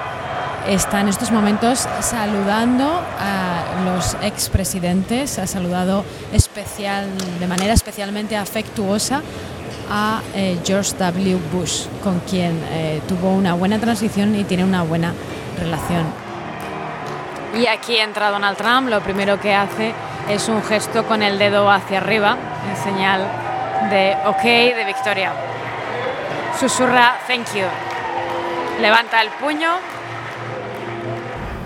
Está 0.66 1.00
en 1.00 1.08
estos 1.08 1.30
momentos 1.30 1.88
saludando 2.00 2.84
a 3.18 3.84
los 3.84 4.16
expresidentes. 4.22 5.38
Ha 5.38 5.46
saludado 5.46 6.04
especial, 6.32 7.06
de 7.38 7.46
manera 7.46 7.72
especialmente 7.72 8.36
afectuosa 8.36 9.22
a 9.90 10.20
eh, 10.34 10.58
George 10.64 10.92
W. 10.98 11.38
Bush, 11.52 11.86
con 12.02 12.20
quien 12.20 12.60
eh, 12.70 13.00
tuvo 13.08 13.30
una 13.30 13.54
buena 13.54 13.78
transición 13.78 14.34
y 14.34 14.44
tiene 14.44 14.64
una 14.64 14.82
buena 14.82 15.14
relación. 15.58 16.04
Y 17.58 17.66
aquí 17.66 17.96
entra 17.96 18.30
Donald 18.30 18.58
Trump, 18.58 18.88
lo 18.88 19.00
primero 19.00 19.40
que 19.40 19.54
hace 19.54 19.94
es 20.28 20.48
un 20.48 20.62
gesto 20.62 21.06
con 21.06 21.22
el 21.22 21.38
dedo 21.38 21.70
hacia 21.70 21.98
arriba, 21.98 22.36
en 22.68 22.76
señal 22.76 23.22
de 23.90 24.16
ok, 24.26 24.42
de 24.42 24.84
victoria. 24.84 25.32
Susurra 26.58 27.18
thank 27.26 27.54
you. 27.54 27.87
Levanta 28.80 29.14
el 29.14 29.30
puño, 29.40 29.80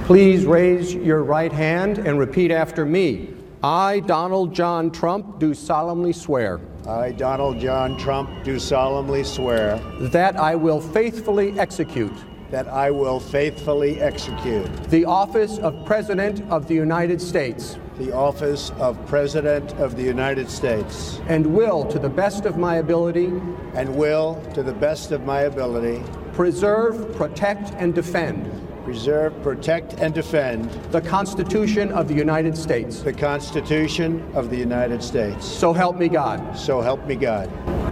Please 0.06 0.46
raise 0.46 0.94
your 0.94 1.22
right 1.22 1.52
hand 1.52 1.98
and 1.98 2.18
repeat 2.18 2.50
after 2.50 2.86
me. 2.86 3.28
I, 3.62 4.00
Donald 4.00 4.54
John 4.54 4.90
Trump, 4.90 5.38
do 5.38 5.52
solemnly 5.52 6.12
swear. 6.12 6.58
I, 6.88 7.12
Donald 7.12 7.60
John 7.60 7.98
Trump, 7.98 8.30
do 8.44 8.58
solemnly 8.58 9.22
swear 9.22 9.78
That 10.00 10.36
I 10.36 10.56
will 10.56 10.80
faithfully 10.80 11.58
execute 11.60 12.12
that 12.50 12.68
I 12.68 12.90
will 12.90 13.18
faithfully 13.18 13.98
execute 13.98 14.70
the 14.90 15.06
office 15.06 15.58
of 15.58 15.86
President 15.86 16.42
of 16.50 16.68
the 16.68 16.74
United 16.74 17.20
States 17.20 17.78
the 17.98 18.12
office 18.12 18.70
of 18.78 19.06
President 19.06 19.72
of 19.74 19.96
the 19.96 20.02
United 20.02 20.50
States 20.50 21.20
and 21.28 21.46
will, 21.46 21.84
to 21.84 21.98
the 21.98 22.08
best 22.08 22.46
of 22.46 22.56
my 22.56 22.76
ability, 22.76 23.26
and 23.74 23.94
will, 23.94 24.42
to 24.54 24.62
the 24.62 24.72
best 24.72 25.12
of 25.12 25.24
my 25.24 25.42
ability, 25.42 26.02
preserve, 26.32 27.14
protect, 27.16 27.70
and 27.78 27.94
defend 27.94 28.50
preserve, 28.84 29.32
protect, 29.42 29.94
and 30.00 30.14
defend 30.14 30.68
the 30.90 31.00
Constitution 31.00 31.92
of 31.92 32.08
the 32.08 32.14
United 32.14 32.56
States. 32.56 33.02
the 33.02 33.12
Constitution 33.12 34.22
of 34.34 34.50
the 34.50 34.56
United 34.56 35.02
States. 35.02 35.46
So 35.46 35.72
help 35.72 35.96
me 35.96 36.08
God. 36.08 36.40
So 36.56 36.80
help 36.80 37.06
me 37.06 37.14
God. 37.14 37.48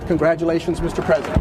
Congratulations, 0.09 0.81
Mr. 0.81 1.05
President. 1.05 1.41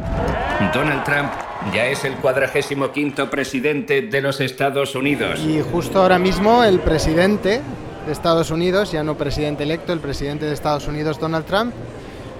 Donald 0.73 1.03
Trump 1.03 1.31
ya 1.73 1.87
es 1.87 2.03
el 2.05 2.15
cuadragésimo 2.15 2.91
quinto 2.91 3.29
presidente 3.29 4.01
de 4.01 4.21
los 4.21 4.39
Estados 4.39 4.95
Unidos. 4.95 5.39
Y 5.39 5.61
justo 5.61 6.01
ahora 6.01 6.19
mismo 6.19 6.63
el 6.63 6.79
presidente 6.79 7.61
de 8.05 8.11
Estados 8.11 8.51
Unidos, 8.51 8.91
ya 8.91 9.03
no 9.03 9.15
presidente 9.15 9.63
electo, 9.63 9.93
el 9.93 9.99
presidente 9.99 10.45
de 10.45 10.53
Estados 10.53 10.87
Unidos, 10.87 11.19
Donald 11.19 11.45
Trump, 11.45 11.73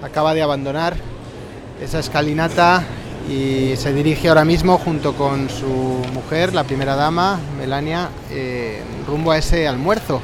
acaba 0.02 0.34
de 0.34 0.42
abandonar 0.42 0.94
esa 1.82 1.98
escalinata 1.98 2.84
y 3.28 3.76
se 3.76 3.92
dirige 3.92 4.28
ahora 4.28 4.44
mismo 4.44 4.78
junto 4.78 5.14
con 5.14 5.48
su 5.48 5.66
mujer, 6.12 6.54
la 6.54 6.64
primera 6.64 6.96
dama, 6.96 7.38
Melania, 7.58 8.08
eh, 8.30 8.82
rumbo 9.06 9.32
a 9.32 9.38
ese 9.38 9.68
almuerzo 9.68 10.20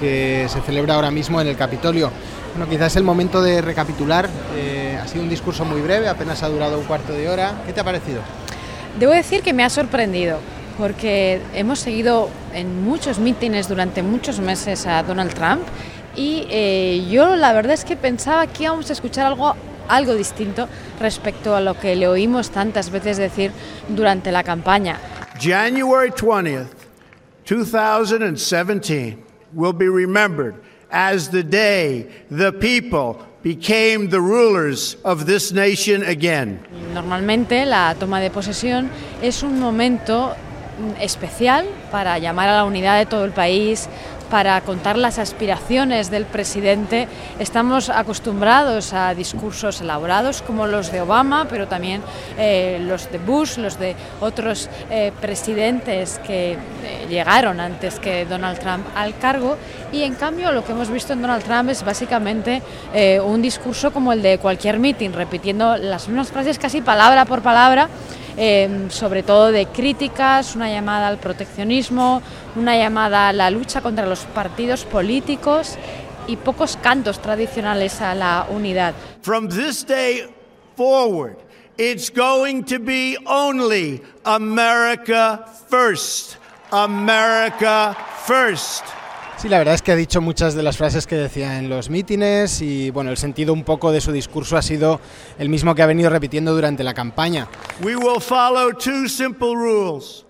que 0.00 0.46
se 0.48 0.60
celebra 0.60 0.94
ahora 0.94 1.10
mismo 1.10 1.40
en 1.40 1.48
el 1.48 1.56
Capitolio. 1.56 2.10
Bueno, 2.54 2.70
quizás 2.70 2.92
es 2.92 2.96
el 2.96 3.04
momento 3.04 3.42
de 3.42 3.60
recapitular. 3.60 4.28
eh, 4.56 4.98
ha 5.02 5.06
sido 5.06 5.22
un 5.22 5.28
discurso 5.28 5.64
muy 5.64 5.80
breve, 5.80 6.08
apenas 6.08 6.42
ha 6.42 6.48
durado 6.48 6.78
un 6.78 6.84
cuarto 6.84 7.12
de 7.12 7.28
hora. 7.28 7.62
¿Qué 7.66 7.72
te 7.72 7.80
ha 7.80 7.84
parecido? 7.84 8.20
Debo 8.98 9.12
decir 9.12 9.42
que 9.42 9.52
me 9.52 9.62
ha 9.62 9.70
sorprendido 9.70 10.38
porque 10.78 11.40
hemos 11.54 11.78
seguido 11.78 12.28
en 12.52 12.84
muchos 12.84 13.18
mítines 13.18 13.68
durante 13.68 14.02
muchos 14.02 14.40
meses 14.40 14.86
a 14.86 15.02
Donald 15.02 15.34
Trump 15.34 15.62
y 16.16 16.46
eh, 16.50 17.06
yo 17.10 17.36
la 17.36 17.52
verdad 17.52 17.74
es 17.74 17.84
que 17.84 17.96
pensaba 17.96 18.46
que 18.46 18.64
íbamos 18.64 18.88
a 18.88 18.94
escuchar 18.94 19.26
algo, 19.26 19.54
algo 19.88 20.14
distinto 20.14 20.68
respecto 21.00 21.54
a 21.56 21.60
lo 21.60 21.78
que 21.78 21.96
le 21.96 22.08
oímos 22.08 22.50
tantas 22.50 22.90
veces 22.90 23.16
decir 23.16 23.52
durante 23.88 24.32
la 24.32 24.42
campaña. 24.42 24.98
January 25.38 26.10
20th, 26.10 26.68
2017 27.44 29.18
will 29.52 29.72
be 29.72 29.88
remembered 29.88 30.54
as 30.90 31.30
the 31.30 31.42
day 31.42 32.08
the 32.30 32.52
people 32.52 33.18
became 33.42 34.08
the 34.08 34.20
rulers 34.20 34.96
of 35.04 35.26
this 35.26 35.52
nation 35.52 36.02
again. 36.04 36.58
Normalmente 36.92 37.64
la 37.64 37.94
toma 37.94 38.20
de 38.20 38.30
posesión 38.30 38.90
es 39.22 39.42
un 39.42 39.60
momento 39.60 40.34
mm, 40.78 41.00
especial 41.00 41.66
para 41.92 42.18
llamar 42.18 42.48
a 42.48 42.56
la 42.56 42.64
unidad 42.64 42.98
de 42.98 43.06
todo 43.06 43.24
el 43.24 43.30
país, 43.30 43.88
para 44.30 44.60
contar 44.60 44.98
las 44.98 45.18
aspiraciones 45.18 46.10
del 46.10 46.24
presidente. 46.24 47.08
Estamos 47.38 47.88
acostumbrados 47.88 48.92
a 48.92 49.14
discursos 49.14 49.80
elaborados 49.80 50.42
como 50.42 50.66
los 50.66 50.92
de 50.92 51.00
Obama, 51.00 51.46
pero 51.48 51.68
también 51.68 52.02
eh, 52.38 52.78
los 52.82 53.10
de 53.10 53.18
Bush, 53.18 53.58
los 53.58 53.78
de 53.78 53.94
otros 54.20 54.68
eh, 54.90 55.12
presidentes 55.20 56.20
que 56.26 56.52
eh, 56.52 56.58
llegaron 57.08 57.60
antes 57.60 57.98
que 57.98 58.24
Donald 58.24 58.58
Trump 58.58 58.86
al 58.94 59.16
cargo. 59.18 59.56
Y 59.92 60.02
en 60.02 60.14
cambio 60.14 60.52
lo 60.52 60.64
que 60.64 60.72
hemos 60.72 60.90
visto 60.90 61.12
en 61.12 61.22
Donald 61.22 61.44
Trump 61.44 61.70
es 61.70 61.84
básicamente 61.84 62.62
un 63.24 63.40
discurso 63.40 63.92
como 63.92 64.12
el 64.12 64.20
de 64.20 64.38
cualquier 64.38 64.78
meeting, 64.78 65.10
repitiendo 65.10 65.76
las 65.76 66.08
mismas 66.08 66.28
frases 66.28 66.58
casi 66.58 66.80
palabra 66.80 67.24
por 67.24 67.42
palabra 67.42 67.88
eh, 68.36 68.86
sobre 68.90 69.22
todo 69.22 69.52
de 69.52 69.66
críticas, 69.66 70.56
una 70.56 70.70
llamada 70.70 71.08
al 71.08 71.18
proteccionismo, 71.18 72.22
una 72.54 72.76
llamada 72.76 73.28
a 73.28 73.32
la 73.32 73.50
lucha 73.50 73.80
contra 73.80 74.06
los 74.06 74.20
partidos 74.20 74.84
políticos 74.84 75.76
y 76.26 76.36
pocos 76.36 76.76
cantos 76.76 77.20
tradicionales 77.20 78.00
a 78.00 78.14
la 78.14 78.46
unidad. 78.50 78.94
From 79.22 79.48
this 79.48 79.84
day 79.84 80.28
forward, 80.76 81.36
it's 81.78 82.10
going 82.10 82.62
to 82.64 82.78
be 82.78 83.16
only 83.26 84.02
America 84.24 85.46
first. 85.68 86.38
America 86.72 87.96
first. 88.26 88.84
Sí, 89.38 89.50
la 89.50 89.58
verdad 89.58 89.74
es 89.74 89.82
que 89.82 89.92
ha 89.92 89.96
dicho 89.96 90.20
muchas 90.22 90.54
de 90.54 90.62
las 90.62 90.78
frases 90.78 91.06
que 91.06 91.14
decía 91.14 91.58
en 91.58 91.68
los 91.68 91.90
mítines 91.90 92.62
y 92.62 92.90
bueno, 92.90 93.10
el 93.10 93.18
sentido 93.18 93.52
un 93.52 93.64
poco 93.64 93.92
de 93.92 94.00
su 94.00 94.10
discurso 94.10 94.56
ha 94.56 94.62
sido 94.62 94.98
el 95.38 95.50
mismo 95.50 95.74
que 95.74 95.82
ha 95.82 95.86
venido 95.86 96.08
repitiendo 96.08 96.54
durante 96.54 96.82
la 96.82 96.94
campaña. 96.94 97.46
We 97.82 97.96
will 97.96 98.20
follow 98.20 98.72
two 98.72 99.08
simple 99.08 99.54
rules 99.54 100.24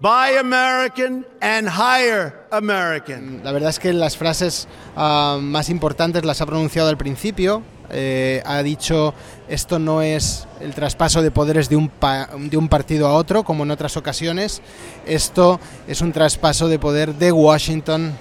buy 0.00 0.36
American 0.38 1.26
and 1.40 1.68
hire 1.68 2.32
American. 2.52 3.40
La 3.42 3.50
verdad 3.50 3.70
es 3.70 3.80
que 3.80 3.92
las 3.92 4.16
frases 4.16 4.68
ah, 4.94 5.38
más 5.40 5.68
importantes 5.68 6.24
las 6.24 6.40
ha 6.40 6.46
pronunciado 6.46 6.88
al 6.88 6.96
principio. 6.96 7.62
Eh, 7.90 8.40
ha 8.46 8.62
dicho 8.62 9.14
esto 9.48 9.78
no 9.80 10.00
es 10.00 10.46
el 10.60 10.74
traspaso 10.74 11.22
de 11.22 11.30
poderes 11.30 11.68
de 11.68 11.76
un, 11.76 11.88
pa- 11.88 12.28
de 12.38 12.56
un 12.56 12.68
partido 12.68 13.08
a 13.08 13.14
otro, 13.14 13.42
como 13.42 13.64
en 13.64 13.72
otras 13.72 13.96
ocasiones. 13.96 14.62
Esto 15.06 15.58
es 15.88 16.00
un 16.00 16.12
traspaso 16.12 16.68
de 16.68 16.78
poder 16.78 17.14
de 17.16 17.30
Washington 17.32 18.12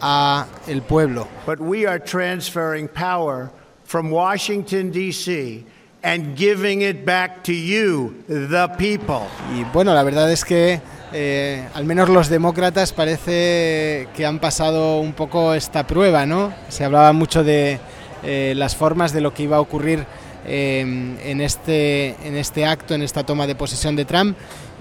a 0.00 0.46
el 0.66 0.82
pueblo. 0.82 1.26
But 1.46 1.60
we 1.60 1.86
are 1.86 1.98
transferring 1.98 2.88
power 2.88 3.50
from 3.84 4.10
Washington, 4.10 4.90
D.C. 4.90 5.64
and 6.02 6.36
giving 6.36 6.82
it 6.82 7.04
back 7.04 7.42
to 7.44 7.52
you, 7.52 8.14
the 8.28 8.68
people. 8.78 9.26
Y 9.54 9.64
bueno, 9.72 9.94
la 9.94 10.02
verdad 10.02 10.30
es 10.30 10.44
que 10.44 10.80
eh, 11.12 11.66
al 11.74 11.84
menos 11.84 12.08
los 12.08 12.28
demócratas 12.28 12.92
parece 12.92 14.08
que 14.16 14.26
han 14.26 14.40
pasado 14.40 14.98
un 14.98 15.12
poco 15.12 15.54
esta 15.54 15.86
prueba, 15.86 16.26
¿no? 16.26 16.52
Se 16.68 16.84
hablaba 16.84 17.12
mucho 17.12 17.44
de 17.44 17.78
eh, 18.24 18.52
las 18.56 18.74
formas 18.74 19.12
de 19.12 19.20
lo 19.20 19.32
que 19.32 19.44
iba 19.44 19.56
a 19.56 19.60
ocurrir 19.60 20.04
eh, 20.46 20.80
en, 21.24 21.40
este, 21.40 22.16
en 22.26 22.36
este 22.36 22.66
acto, 22.66 22.94
en 22.94 23.02
esta 23.02 23.24
toma 23.24 23.46
de 23.46 23.54
posesión 23.54 23.96
de 23.96 24.04
Trump. 24.04 24.36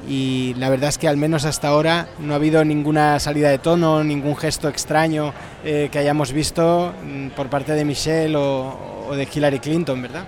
Y 0.07 0.53
la 0.55 0.69
verdad 0.69 0.89
es 0.89 0.97
que 0.97 1.07
al 1.07 1.17
menos 1.17 1.45
hasta 1.45 1.69
ahora 1.69 2.07
no 2.19 2.33
ha 2.33 2.35
habido 2.35 2.65
ninguna 2.65 3.19
salida 3.19 3.49
de 3.49 3.57
tono, 3.57 4.03
ningún 4.03 4.35
gesto 4.35 4.67
extraño 4.67 5.33
eh, 5.63 5.89
que 5.91 5.99
hayamos 5.99 6.33
visto 6.33 6.93
mm, 7.03 7.29
por 7.29 7.49
parte 7.49 7.71
de 7.73 7.85
Michelle 7.85 8.35
o, 8.35 9.07
o 9.09 9.15
de 9.15 9.27
Hillary 9.33 9.59
Clinton, 9.59 10.01
¿verdad? 10.01 10.25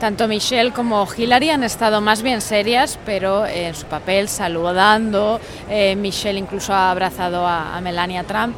Tanto 0.00 0.28
Michelle 0.28 0.70
como 0.70 1.08
Hillary 1.12 1.50
han 1.50 1.64
estado 1.64 2.00
más 2.00 2.22
bien 2.22 2.40
serias, 2.40 3.00
pero 3.04 3.44
en 3.44 3.74
su 3.74 3.86
papel 3.86 4.28
saludando. 4.28 5.40
Eh, 5.68 5.96
Michelle 5.96 6.38
incluso 6.38 6.72
ha 6.72 6.92
abrazado 6.92 7.44
a, 7.44 7.76
a, 7.76 7.80
Melania 7.80 8.22
Trump. 8.22 8.56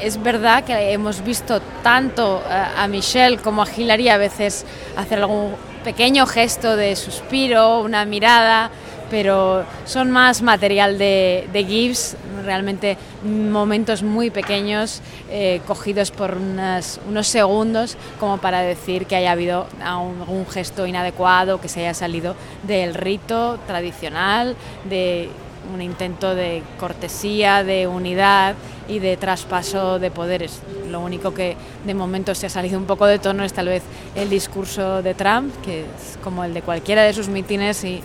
Es 0.00 0.20
verdad 0.20 0.64
que 0.64 0.92
hemos 0.92 1.22
visto 1.22 1.60
tanto 1.84 2.42
eh, 2.50 2.64
a 2.76 2.88
Michelle 2.88 3.38
como 3.38 3.62
a 3.62 3.66
Hillary 3.70 4.08
a 4.08 4.16
veces 4.16 4.66
hacer 4.96 5.20
algún 5.20 5.54
pequeño 5.84 6.26
gesto 6.26 6.74
de 6.74 6.96
suspiro, 6.96 7.80
una 7.80 8.04
mirada, 8.04 8.70
pero 9.12 9.66
son 9.84 10.10
más 10.10 10.40
material 10.40 10.96
de, 10.96 11.46
de 11.52 11.64
GIFs, 11.66 12.16
realmente 12.46 12.96
momentos 13.22 14.02
muy 14.02 14.30
pequeños, 14.30 15.02
eh, 15.28 15.60
cogidos 15.66 16.10
por 16.10 16.38
unos 16.38 17.26
segundos, 17.26 17.98
como 18.18 18.38
para 18.38 18.62
decir 18.62 19.04
que 19.04 19.14
haya 19.14 19.32
habido 19.32 19.66
algún 19.84 20.46
gesto 20.46 20.86
inadecuado, 20.86 21.60
que 21.60 21.68
se 21.68 21.80
haya 21.80 21.92
salido 21.92 22.34
del 22.62 22.94
rito 22.94 23.58
tradicional, 23.66 24.56
de 24.88 25.28
un 25.74 25.82
intento 25.82 26.34
de 26.34 26.62
cortesía, 26.80 27.64
de 27.64 27.86
unidad 27.86 28.54
y 28.92 28.98
de 28.98 29.16
traspaso 29.16 29.98
de 29.98 30.10
poderes. 30.10 30.60
Lo 30.90 31.00
único 31.00 31.32
que 31.32 31.56
de 31.86 31.94
momento 31.94 32.34
se 32.34 32.46
ha 32.46 32.50
salido 32.50 32.78
un 32.78 32.84
poco 32.84 33.06
de 33.06 33.18
tono 33.18 33.42
es 33.42 33.52
tal 33.52 33.68
vez 33.68 33.82
el 34.14 34.28
discurso 34.28 35.02
de 35.02 35.14
Trump, 35.14 35.54
que 35.64 35.80
es 35.80 36.18
como 36.22 36.44
el 36.44 36.52
de 36.52 36.60
cualquiera 36.60 37.02
de 37.02 37.14
sus 37.14 37.28
mítines 37.28 37.82
y 37.84 38.02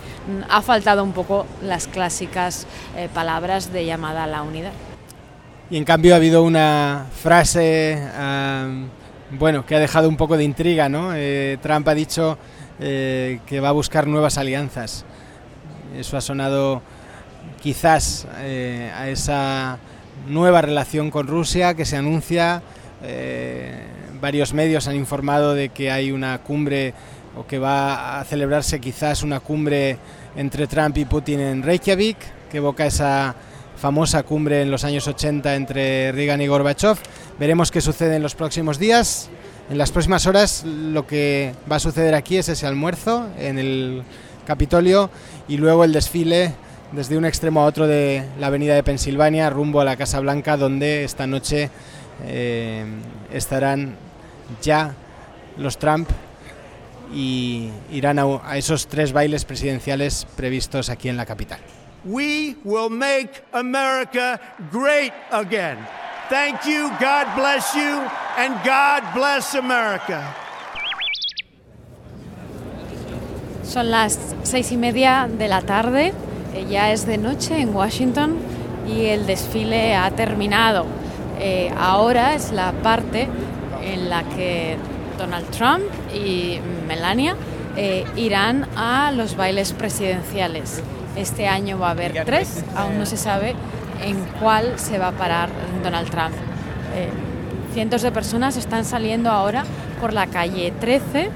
ha 0.48 0.62
faltado 0.62 1.04
un 1.04 1.12
poco 1.12 1.46
las 1.62 1.86
clásicas 1.86 2.66
eh, 2.96 3.08
palabras 3.12 3.72
de 3.72 3.84
llamada 3.84 4.24
a 4.24 4.26
la 4.26 4.42
unidad. 4.42 4.72
Y 5.70 5.76
en 5.76 5.84
cambio 5.84 6.14
ha 6.14 6.16
habido 6.16 6.42
una 6.42 7.04
frase, 7.22 8.02
um, 8.18 8.88
bueno, 9.38 9.66
que 9.66 9.76
ha 9.76 9.80
dejado 9.80 10.08
un 10.08 10.16
poco 10.16 10.38
de 10.38 10.44
intriga, 10.44 10.88
¿no? 10.88 11.10
Eh, 11.14 11.58
Trump 11.60 11.86
ha 11.88 11.94
dicho 11.94 12.38
eh, 12.80 13.40
que 13.44 13.60
va 13.60 13.68
a 13.68 13.72
buscar 13.72 14.06
nuevas 14.06 14.38
alianzas. 14.38 15.04
Eso 15.94 16.16
ha 16.16 16.22
sonado 16.22 16.80
quizás 17.60 18.26
eh, 18.38 18.90
a 18.96 19.08
esa 19.08 19.78
nueva 20.26 20.62
relación 20.62 21.10
con 21.10 21.26
Rusia 21.26 21.74
que 21.74 21.84
se 21.84 21.96
anuncia. 21.96 22.62
Eh, 23.02 23.80
varios 24.20 24.52
medios 24.52 24.88
han 24.88 24.96
informado 24.96 25.54
de 25.54 25.68
que 25.68 25.90
hay 25.90 26.10
una 26.10 26.38
cumbre 26.38 26.94
o 27.36 27.46
que 27.46 27.58
va 27.58 28.20
a 28.20 28.24
celebrarse 28.24 28.80
quizás 28.80 29.22
una 29.22 29.40
cumbre 29.40 29.96
entre 30.36 30.66
Trump 30.66 30.96
y 30.98 31.04
Putin 31.04 31.40
en 31.40 31.62
Reykjavik, 31.62 32.16
que 32.50 32.56
evoca 32.56 32.86
esa 32.86 33.34
famosa 33.76 34.24
cumbre 34.24 34.62
en 34.62 34.70
los 34.70 34.84
años 34.84 35.06
80 35.06 35.54
entre 35.54 36.12
Reagan 36.12 36.40
y 36.40 36.48
Gorbachev. 36.48 36.96
Veremos 37.38 37.70
qué 37.70 37.80
sucede 37.80 38.16
en 38.16 38.22
los 38.22 38.34
próximos 38.34 38.78
días. 38.78 39.30
En 39.70 39.78
las 39.78 39.92
próximas 39.92 40.26
horas 40.26 40.64
lo 40.64 41.06
que 41.06 41.54
va 41.70 41.76
a 41.76 41.80
suceder 41.80 42.14
aquí 42.14 42.38
es 42.38 42.48
ese 42.48 42.66
almuerzo 42.66 43.28
en 43.38 43.58
el 43.58 44.02
Capitolio 44.46 45.10
y 45.46 45.58
luego 45.58 45.84
el 45.84 45.92
desfile 45.92 46.54
desde 46.92 47.18
un 47.18 47.24
extremo 47.24 47.60
a 47.60 47.64
otro 47.64 47.86
de 47.86 48.24
la 48.38 48.46
avenida 48.48 48.74
de 48.74 48.82
Pensilvania 48.82 49.50
rumbo 49.50 49.80
a 49.80 49.84
la 49.84 49.96
Casa 49.96 50.20
Blanca 50.20 50.56
donde 50.56 51.04
esta 51.04 51.26
noche 51.26 51.70
eh, 52.24 52.84
estarán 53.32 53.96
ya 54.62 54.94
los 55.56 55.78
Trump 55.78 56.08
y 57.12 57.70
irán 57.90 58.18
a, 58.18 58.24
a, 58.44 58.56
esos 58.56 58.86
tres 58.86 59.12
bailes 59.12 59.44
presidenciales 59.44 60.26
previstos 60.36 60.90
aquí 60.90 61.08
en 61.08 61.16
la 61.16 61.26
capital. 61.26 61.58
We 62.04 62.56
will 62.64 62.90
make 62.90 63.42
America 63.52 64.40
great 64.70 65.12
again. 65.30 65.78
Thank 66.28 66.64
you, 66.64 66.90
God 67.00 67.26
bless 67.36 67.74
you, 67.74 68.02
and 68.36 68.54
God 68.62 69.02
bless 69.14 69.54
America. 69.54 70.22
Son 73.64 73.90
las 73.90 74.18
seis 74.42 74.72
y 74.72 74.76
media 74.76 75.28
de 75.30 75.48
la 75.48 75.62
tarde 75.62 76.14
ya 76.68 76.92
es 76.92 77.06
de 77.06 77.18
noche 77.18 77.60
en 77.60 77.74
Washington 77.74 78.36
y 78.88 79.06
el 79.06 79.26
desfile 79.26 79.94
ha 79.94 80.10
terminado. 80.10 80.86
Eh, 81.40 81.72
ahora 81.78 82.34
es 82.34 82.52
la 82.52 82.72
parte 82.72 83.28
en 83.82 84.10
la 84.10 84.24
que 84.24 84.76
Donald 85.18 85.48
Trump 85.50 85.84
y 86.14 86.58
Melania 86.86 87.36
eh, 87.76 88.04
irán 88.16 88.66
a 88.76 89.12
los 89.12 89.36
bailes 89.36 89.72
presidenciales. 89.72 90.82
Este 91.16 91.46
año 91.46 91.78
va 91.78 91.88
a 91.88 91.90
haber 91.92 92.24
tres, 92.24 92.64
aún 92.76 92.98
no 92.98 93.06
se 93.06 93.16
sabe 93.16 93.54
en 94.04 94.16
cuál 94.40 94.78
se 94.78 94.98
va 94.98 95.08
a 95.08 95.12
parar 95.12 95.48
Donald 95.82 96.10
Trump. 96.10 96.34
Eh, 96.94 97.08
cientos 97.74 98.02
de 98.02 98.12
personas 98.12 98.56
están 98.56 98.84
saliendo 98.84 99.30
ahora 99.30 99.64
por 100.00 100.12
la 100.12 100.26
calle 100.26 100.72
13 100.80 101.30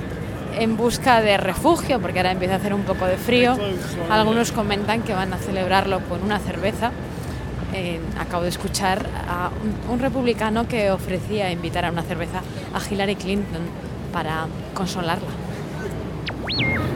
en 0.59 0.77
busca 0.77 1.21
de 1.21 1.37
refugio, 1.37 2.01
porque 2.01 2.19
ahora 2.19 2.33
empieza 2.33 2.55
a 2.55 2.57
hacer 2.59 2.75
un 2.75 2.83
poco 2.83 3.07
de 3.07 3.17
frío. 3.17 3.57
Algunos 4.11 4.53
comentan 4.53 5.03
que 5.03 5.15
van 5.15 5.33
a 5.33 5.39
celebrarlo 5.39 6.01
con 6.09 6.23
una 6.23 6.39
cerveza. 6.39 6.93
Eh, 7.75 8.01
acabo 8.19 8.43
de 8.43 8.51
escuchar 8.51 9.07
a 9.29 9.51
un, 9.63 9.93
un, 9.93 9.99
republicano 9.99 10.69
que 10.69 10.91
ofrecía 10.91 11.51
invitar 11.51 11.87
a 11.87 11.91
una 11.91 12.03
cerveza 12.03 12.43
a 12.75 12.81
Hillary 12.87 13.17
Clinton 13.17 13.63
para 14.13 14.47
consolarla. 14.75 15.31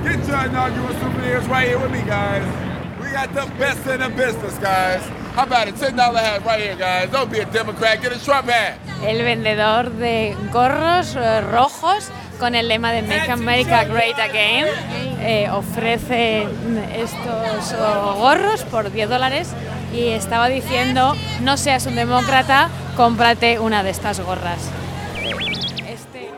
Get 0.05 0.29
your 0.29 0.45
inaugural 0.45 0.95
souvenirs 1.01 1.49
right 1.49 1.67
here 1.67 1.79
with 1.79 1.91
me, 1.91 2.03
guys. 2.07 2.45
We 3.01 3.11
got 3.11 3.33
the 3.35 3.51
best 3.59 3.87
in 3.87 4.01
the 4.01 4.11
business, 4.11 4.59
guys. 4.59 5.03
How 5.35 5.45
about 5.45 5.69
a 5.69 5.73
$10 5.73 5.97
hat 5.97 6.45
right 6.45 6.61
here, 6.61 6.77
guys? 6.77 7.11
Don't 7.11 7.31
be 7.31 7.41
a 7.41 7.47
Democrat, 7.47 8.01
get 8.03 8.13
a 8.13 8.19
Trump 8.23 8.49
hat. 8.49 8.79
El 9.03 9.23
vendedor 9.23 9.91
de 9.91 10.37
gorros 10.53 11.15
eh, 11.17 11.41
rojos 11.43 12.11
con 12.39 12.55
el 12.55 12.69
lema 12.69 12.93
de 12.93 13.03
Make 13.03 13.31
America 13.31 13.85
Great 13.85 14.19
Again. 14.19 14.67
Eh, 15.21 15.49
ofrece 15.51 16.47
estos 16.97 17.75
gorros 18.19 18.65
por 18.65 18.93
10 18.93 19.09
dólares 19.09 19.53
y 19.93 20.09
estaba 20.09 20.49
diciendo, 20.49 21.15
no 21.41 21.57
seas 21.57 21.87
un 21.87 21.95
demócrata, 21.95 22.69
cómprate 22.97 23.59
una 23.59 23.83
de 23.83 23.91
estas 23.91 24.21
gorras. 24.21 24.71
Este... 25.89 26.31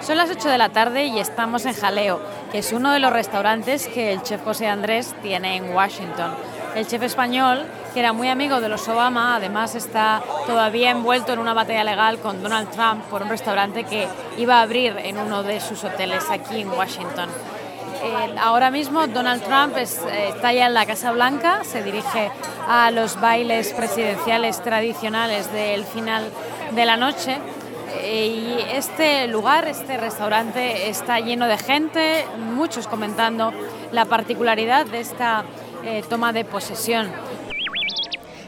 Son 0.00 0.16
las 0.16 0.30
8 0.30 0.48
de 0.48 0.58
la 0.58 0.68
tarde 0.70 1.06
y 1.06 1.18
estamos 1.18 1.66
en 1.66 1.74
Jaleo, 1.74 2.20
que 2.52 2.58
es 2.58 2.72
uno 2.72 2.92
de 2.92 2.98
los 2.98 3.12
restaurantes 3.12 3.88
que 3.88 4.12
el 4.12 4.22
chef 4.22 4.42
José 4.44 4.66
Andrés 4.66 5.14
tiene 5.22 5.56
en 5.56 5.74
Washington. 5.74 6.32
El 6.78 6.86
chef 6.86 7.02
español, 7.02 7.66
que 7.92 7.98
era 7.98 8.12
muy 8.12 8.28
amigo 8.28 8.60
de 8.60 8.68
los 8.68 8.86
Obama, 8.86 9.34
además 9.34 9.74
está 9.74 10.22
todavía 10.46 10.92
envuelto 10.92 11.32
en 11.32 11.40
una 11.40 11.52
batalla 11.52 11.82
legal 11.82 12.20
con 12.20 12.40
Donald 12.40 12.70
Trump 12.70 13.02
por 13.06 13.20
un 13.20 13.28
restaurante 13.28 13.82
que 13.82 14.06
iba 14.36 14.60
a 14.60 14.62
abrir 14.62 14.96
en 14.96 15.18
uno 15.18 15.42
de 15.42 15.58
sus 15.58 15.82
hoteles 15.82 16.30
aquí 16.30 16.60
en 16.60 16.68
Washington. 16.68 17.28
Eh, 18.00 18.36
ahora 18.40 18.70
mismo 18.70 19.08
Donald 19.08 19.42
Trump 19.42 19.76
es, 19.76 19.98
eh, 20.08 20.28
está 20.28 20.52
ya 20.52 20.66
en 20.66 20.74
la 20.74 20.86
Casa 20.86 21.10
Blanca, 21.10 21.64
se 21.64 21.82
dirige 21.82 22.30
a 22.68 22.92
los 22.92 23.20
bailes 23.20 23.72
presidenciales 23.72 24.62
tradicionales 24.62 25.52
del 25.52 25.84
final 25.84 26.30
de 26.76 26.86
la 26.86 26.96
noche. 26.96 27.38
Eh, 28.02 28.26
y 28.26 28.76
este 28.76 29.26
lugar, 29.26 29.66
este 29.66 29.96
restaurante 29.96 30.88
está 30.88 31.18
lleno 31.18 31.48
de 31.48 31.58
gente, 31.58 32.24
muchos 32.54 32.86
comentando 32.86 33.52
la 33.90 34.04
particularidad 34.04 34.86
de 34.86 35.00
esta 35.00 35.44
eh, 35.84 36.02
toma 36.08 36.32
de 36.32 36.44
posesión. 36.44 37.08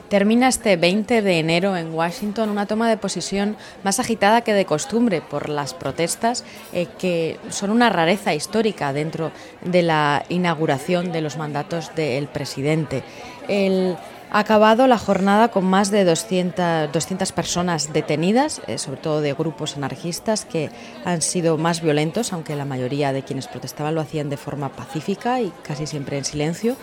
Termina 0.08 0.48
este 0.48 0.76
20 0.76 1.22
de 1.22 1.38
enero 1.38 1.76
en 1.76 1.94
Washington 1.94 2.50
una 2.50 2.66
toma 2.66 2.88
de 2.88 2.96
posesión 2.96 3.56
más 3.84 4.00
agitada 4.00 4.40
que 4.40 4.52
de 4.52 4.64
costumbre 4.64 5.20
por 5.20 5.48
las 5.48 5.72
protestas 5.72 6.44
eh, 6.72 6.88
que 6.98 7.38
son 7.50 7.70
una 7.70 7.90
rareza 7.90 8.34
histórica 8.34 8.92
dentro 8.92 9.30
de 9.64 9.82
la 9.82 10.24
inauguración 10.28 11.12
de 11.12 11.20
los 11.20 11.36
mandatos 11.36 11.94
del 11.94 12.26
presidente. 12.26 13.04
El, 13.46 13.96
ha 14.32 14.40
acabado 14.40 14.86
la 14.86 14.98
jornada 14.98 15.48
con 15.48 15.64
más 15.64 15.90
de 15.90 16.04
200, 16.04 16.92
200 16.92 17.32
personas 17.32 17.92
detenidas, 17.92 18.62
eh, 18.66 18.78
sobre 18.78 19.00
todo 19.00 19.20
de 19.20 19.32
grupos 19.34 19.76
anarquistas 19.76 20.44
que 20.44 20.70
han 21.04 21.20
sido 21.20 21.56
más 21.56 21.82
violentos, 21.82 22.32
aunque 22.32 22.56
la 22.56 22.64
mayoría 22.64 23.12
de 23.12 23.22
quienes 23.22 23.48
protestaban 23.48 23.94
lo 23.94 24.00
hacían 24.00 24.28
de 24.28 24.36
forma 24.36 24.70
pacífica 24.70 25.40
y 25.40 25.52
casi 25.62 25.86
siempre 25.86 26.16
en 26.18 26.24
silencio 26.24 26.76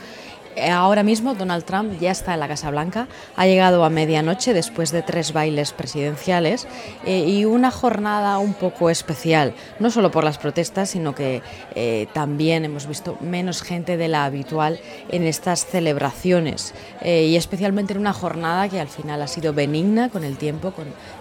Ahora 0.71 1.03
mismo 1.03 1.35
Donald 1.35 1.65
Trump 1.65 1.99
ya 1.99 2.11
está 2.11 2.33
en 2.33 2.39
la 2.39 2.47
Casa 2.47 2.71
Blanca, 2.71 3.07
ha 3.35 3.45
llegado 3.45 3.83
a 3.83 3.89
medianoche 3.89 4.53
después 4.53 4.91
de 4.91 5.01
tres 5.01 5.33
bailes 5.33 5.71
presidenciales 5.71 6.67
eh, 7.05 7.25
y 7.27 7.45
una 7.45 7.71
jornada 7.71 8.39
un 8.39 8.53
poco 8.53 8.89
especial, 8.89 9.53
no 9.79 9.91
solo 9.91 10.11
por 10.11 10.23
las 10.23 10.37
protestas, 10.37 10.89
sino 10.89 11.13
que 11.13 11.41
eh, 11.75 12.07
también 12.13 12.65
hemos 12.65 12.87
visto 12.87 13.17
menos 13.21 13.61
gente 13.61 13.97
de 13.97 14.07
la 14.07 14.25
habitual 14.25 14.79
en 15.09 15.23
estas 15.23 15.65
celebraciones 15.65 16.73
eh, 17.01 17.25
y 17.25 17.35
especialmente 17.35 17.93
en 17.93 17.99
una 17.99 18.13
jornada 18.13 18.69
que 18.69 18.79
al 18.79 18.87
final 18.87 19.21
ha 19.21 19.27
sido 19.27 19.53
benigna 19.53 20.09
con 20.09 20.23
el 20.23 20.37
tiempo, 20.37 20.73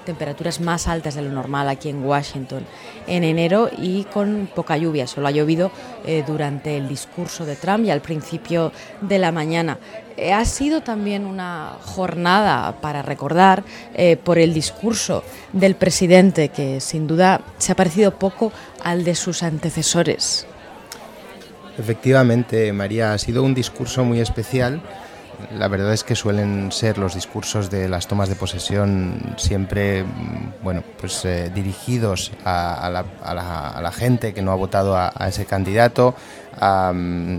temperaturas 0.07 0.61
más 0.61 0.88
altas 0.88 1.14
de 1.14 1.23
lo 1.23 1.31
normal 1.31 1.69
aquí 1.69 1.90
en 1.90 2.03
Washington 2.03 2.64
en 3.07 3.25
enero 3.25 3.69
y 3.77 4.05
con 4.05 4.49
poca 4.55 4.79
lluvia. 4.79 5.07
Solo 5.07 5.29
ha 5.29 5.31
llovido 5.31 5.71
durante 6.27 6.79
el 6.79 6.88
discurso 6.88 7.45
de 7.45 7.57
Trump 7.57 7.85
y 7.85 7.90
al 7.90 8.01
principio 8.01 8.73
de 9.03 9.19
la 9.19 9.33
mañana. 9.33 9.79
Eh, 10.16 10.33
ha 10.33 10.45
sido 10.47 10.81
también 10.81 11.27
una 11.27 11.77
jornada 11.83 12.81
para 12.81 13.03
recordar 13.03 13.64
eh, 13.95 14.16
por 14.16 14.38
el 14.38 14.55
discurso 14.55 15.23
del 15.53 15.75
presidente, 15.75 16.49
que 16.49 16.81
sin 16.81 17.07
duda 17.07 17.42
se 17.59 17.73
ha 17.73 17.77
parecido 17.77 18.19
poco 18.19 18.53
al 18.83 19.05
de 19.05 19.14
sus 19.14 19.42
antecesores. 19.42 20.47
Efectivamente, 21.79 22.73
María, 22.73 23.12
ha 23.12 23.19
sido 23.19 23.42
un 23.42 23.53
discurso 23.55 24.05
muy 24.05 24.21
especial. 24.21 24.81
La 25.59 25.68
verdad 25.68 25.92
es 25.92 26.05
que 26.05 26.14
suelen 26.14 26.72
ser 26.72 26.99
los 26.99 27.14
discursos 27.14 27.70
de 27.70 27.88
las 27.88 28.07
tomas 28.07 28.29
de 28.29 28.37
posesión 28.37 29.35
siempre, 29.37 30.05
mm, 30.05 30.62
bueno, 30.62 30.83
pues 30.99 31.25
eh, 31.25 31.51
dirigidos 31.55 32.33
a, 32.44 32.90
la, 32.90 33.92
gente 33.92 34.35
que 34.35 34.42
no 34.42 34.53
ha 34.53 34.57
votado 34.57 34.96
a 34.96 35.29
ese 35.29 35.46
candidato, 35.46 36.14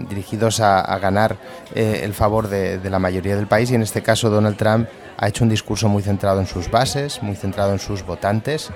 dirigidos 0.09 0.59
a, 0.59 0.97
ganar 0.99 1.37
eh, 1.73 2.01
el 2.03 2.13
favor 2.13 2.47
de, 2.49 2.79
la 2.89 2.99
mayoría 2.99 3.35
del 3.35 3.47
país. 3.47 3.71
Y 3.71 3.75
en 3.75 3.81
este 3.81 4.01
caso 4.01 4.29
Donald 4.29 4.57
Trump 4.57 4.87
ha 5.17 5.27
hecho 5.27 5.43
un 5.43 5.49
discurso 5.49 5.89
muy 5.89 6.03
centrado 6.03 6.39
en 6.39 6.45
sus 6.45 6.69
bases, 6.69 7.21
muy 7.23 7.35
centrado 7.35 7.71
en 7.71 7.79
sus 7.79 8.05
votantes 8.05 8.69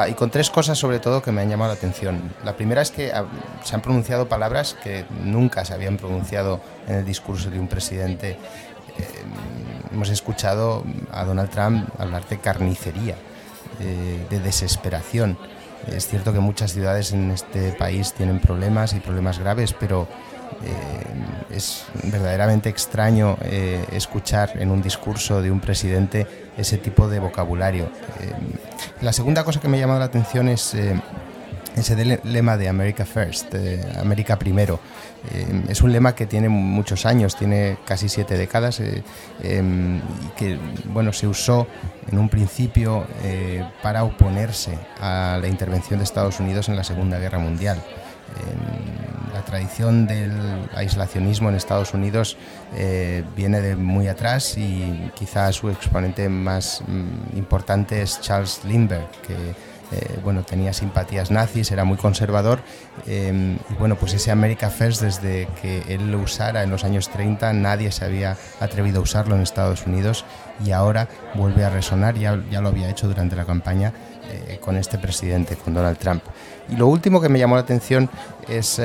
ah, 0.00 0.08
y 0.08 0.14
con 0.14 0.30
tres 0.30 0.50
cosas 0.50 0.78
sobre 0.78 0.98
todo 0.98 1.22
que 1.22 1.32
me 1.32 1.42
han 1.42 1.50
llamado 1.50 1.72
la 1.72 1.76
atención. 1.76 2.32
La 2.44 2.56
primera 2.56 2.82
es 2.82 2.90
que 2.90 3.12
ah, 3.12 3.24
se 3.62 3.74
han 3.74 3.82
pronunciado 3.82 4.28
palabras 4.28 4.76
que 4.82 5.04
nunca 5.22 5.64
se 5.64 5.74
habían 5.74 5.96
pronunciado 5.96 6.60
en 6.86 6.96
el 6.96 7.04
discurso 7.04 7.50
de 7.50 7.60
un 7.60 7.68
presidente. 7.68 8.30
Eh, 8.98 9.06
hemos 9.92 10.08
escuchado 10.10 10.84
a 11.10 11.24
Donald 11.24 11.50
Trump 11.50 11.88
hablar 11.98 12.26
de 12.28 12.38
carnicería, 12.38 13.16
eh, 13.80 14.26
de 14.28 14.40
desesperación 14.40 15.38
es 15.88 16.06
cierto 16.06 16.32
que 16.32 16.40
muchas 16.40 16.72
ciudades 16.72 17.12
en 17.12 17.30
este 17.30 17.72
país 17.72 18.12
tienen 18.12 18.38
problemas 18.38 18.92
y 18.94 19.00
problemas 19.00 19.38
graves, 19.38 19.74
pero 19.78 20.06
eh, 20.64 21.54
es 21.56 21.84
verdaderamente 22.04 22.68
extraño 22.68 23.36
eh, 23.42 23.84
escuchar 23.92 24.52
en 24.56 24.70
un 24.70 24.82
discurso 24.82 25.42
de 25.42 25.50
un 25.50 25.60
presidente 25.60 26.26
ese 26.56 26.78
tipo 26.78 27.08
de 27.08 27.18
vocabulario. 27.18 27.84
Eh, 28.20 28.32
la 29.00 29.12
segunda 29.12 29.44
cosa 29.44 29.60
que 29.60 29.68
me 29.68 29.76
ha 29.76 29.80
llamado 29.80 29.98
la 29.98 30.06
atención 30.06 30.48
es 30.48 30.76
ese 31.76 32.18
lema 32.24 32.56
de 32.56 32.68
America 32.68 33.04
First, 33.06 33.54
América 33.98 34.38
primero. 34.38 34.80
Es 35.68 35.82
un 35.82 35.92
lema 35.92 36.14
que 36.14 36.26
tiene 36.26 36.48
muchos 36.48 37.06
años, 37.06 37.36
tiene 37.36 37.78
casi 37.86 38.08
siete 38.08 38.36
décadas 38.36 38.80
em, 39.42 39.98
y 39.98 40.28
que 40.36 40.58
bueno, 40.86 41.12
se 41.12 41.26
usó 41.26 41.66
en 42.10 42.18
un 42.18 42.28
principio 42.28 43.06
para 43.82 44.04
oponerse 44.04 44.78
a 45.00 45.38
la 45.40 45.48
intervención 45.48 45.98
de 45.98 46.04
Estados 46.04 46.40
Unidos 46.40 46.68
en 46.68 46.76
la 46.76 46.84
Segunda 46.84 47.18
Guerra 47.18 47.38
Mundial. 47.38 47.82
Em, 48.36 49.32
la 49.32 49.42
tradición 49.42 50.06
del 50.06 50.32
aislacionismo 50.74 51.48
en 51.48 51.54
Estados 51.54 51.94
Unidos 51.94 52.36
viene 53.34 53.60
de 53.60 53.76
muy 53.76 54.06
atrás 54.06 54.56
y 54.58 55.10
quizá 55.14 55.50
su 55.52 55.70
exponente 55.70 56.28
más 56.28 56.82
mm, 56.86 57.36
importante 57.36 58.02
es 58.02 58.20
Charles 58.20 58.60
Lindbergh, 58.64 59.10
que 59.26 59.54
eh, 59.92 60.18
bueno, 60.24 60.42
tenía 60.42 60.72
simpatías 60.72 61.30
nazis, 61.30 61.70
era 61.70 61.84
muy 61.84 61.98
conservador 61.98 62.60
eh, 63.06 63.58
y 63.68 63.74
bueno, 63.74 63.96
pues 63.96 64.14
ese 64.14 64.30
America 64.30 64.70
First 64.70 65.02
desde 65.02 65.48
que 65.60 65.82
él 65.88 66.10
lo 66.10 66.20
usara 66.20 66.62
en 66.62 66.70
los 66.70 66.84
años 66.84 67.10
30 67.10 67.52
nadie 67.52 67.92
se 67.92 68.06
había 68.06 68.38
atrevido 68.60 69.00
a 69.00 69.02
usarlo 69.02 69.36
en 69.36 69.42
Estados 69.42 69.86
Unidos 69.86 70.24
y 70.64 70.70
ahora 70.70 71.08
vuelve 71.34 71.64
a 71.64 71.70
resonar, 71.70 72.14
ya, 72.14 72.42
ya 72.50 72.62
lo 72.62 72.68
había 72.68 72.88
hecho 72.88 73.06
durante 73.06 73.36
la 73.36 73.44
campaña 73.44 73.92
eh, 74.30 74.58
con 74.62 74.76
este 74.76 74.96
presidente, 74.96 75.56
con 75.56 75.74
Donald 75.74 75.98
Trump. 75.98 76.22
Y 76.68 76.76
lo 76.76 76.86
último 76.86 77.20
que 77.20 77.28
me 77.28 77.38
llamó 77.38 77.56
la 77.56 77.62
atención 77.62 78.08
es 78.48 78.80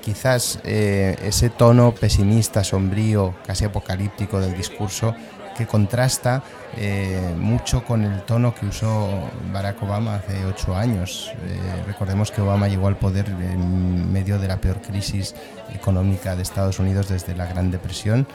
quizás 0.00 0.60
ese 0.64 1.50
tono 1.50 1.92
pesimista, 1.92 2.62
sombrío, 2.62 3.34
casi 3.46 3.64
apocalíptico 3.64 4.40
del 4.40 4.56
discurso 4.56 5.14
que 5.58 5.66
contrasta 5.66 6.42
eh, 6.76 7.34
mucho 7.36 7.84
con 7.84 8.04
el 8.04 8.22
tono 8.22 8.54
que 8.54 8.66
usó 8.66 9.08
Barack 9.52 9.82
Obama 9.82 10.14
hace 10.14 10.46
ocho 10.46 10.76
años. 10.76 11.32
Eh, 11.44 11.82
recordemos 11.84 12.30
que 12.30 12.40
Obama 12.40 12.68
llegó 12.68 12.86
al 12.86 12.96
poder 12.96 13.26
en 13.28 14.12
medio 14.12 14.38
de 14.38 14.46
la 14.46 14.58
peor 14.58 14.80
crisis 14.80 15.34
económica 15.74 16.36
de 16.36 16.42
Estados 16.42 16.78
Unidos 16.78 17.08
desde 17.08 17.34
la 17.34 17.46
Gran 17.46 17.72
Depresión 17.72 18.28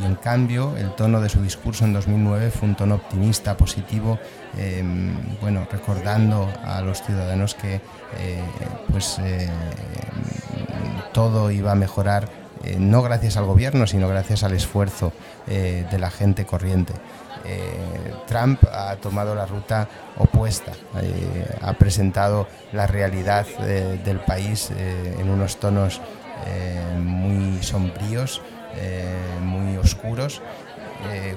y 0.00 0.04
en 0.04 0.14
cambio 0.16 0.76
el 0.76 0.94
tono 0.94 1.20
de 1.20 1.28
su 1.28 1.42
discurso 1.42 1.84
en 1.84 1.92
2009 1.92 2.50
fue 2.50 2.68
un 2.68 2.74
tono 2.74 2.96
optimista, 2.96 3.56
positivo, 3.56 4.18
em, 4.56 5.14
bueno, 5.40 5.66
recordando 5.70 6.48
a 6.64 6.80
los 6.80 7.02
ciudadanos 7.02 7.54
que 7.54 7.80
eh, 8.18 8.42
pues 8.90 9.18
todo 11.12 11.50
iba 11.50 11.72
a 11.72 11.74
mejorar 11.74 12.28
eh, 12.64 12.76
no 12.78 13.02
gracias 13.02 13.36
al 13.36 13.44
gobierno, 13.44 13.86
sino 13.86 14.08
gracias 14.08 14.44
al 14.44 14.52
esfuerzo 14.52 15.12
eh, 15.48 15.84
de 15.90 15.98
la 15.98 16.10
gente 16.10 16.44
corriente. 16.44 16.92
Eh, 17.44 18.14
Trump 18.26 18.62
ha 18.70 18.94
tomado 18.96 19.34
la 19.34 19.46
ruta 19.46 19.88
opuesta, 20.16 20.72
ha 21.60 21.72
presentado 21.72 22.46
la 22.72 22.86
realidad 22.86 23.46
del 23.58 24.20
país 24.20 24.70
en 24.70 25.28
unos 25.28 25.58
tonos 25.58 26.00
muy 27.00 27.60
sombríos, 27.62 28.40
muy 29.40 29.76
oscuros, 29.76 30.42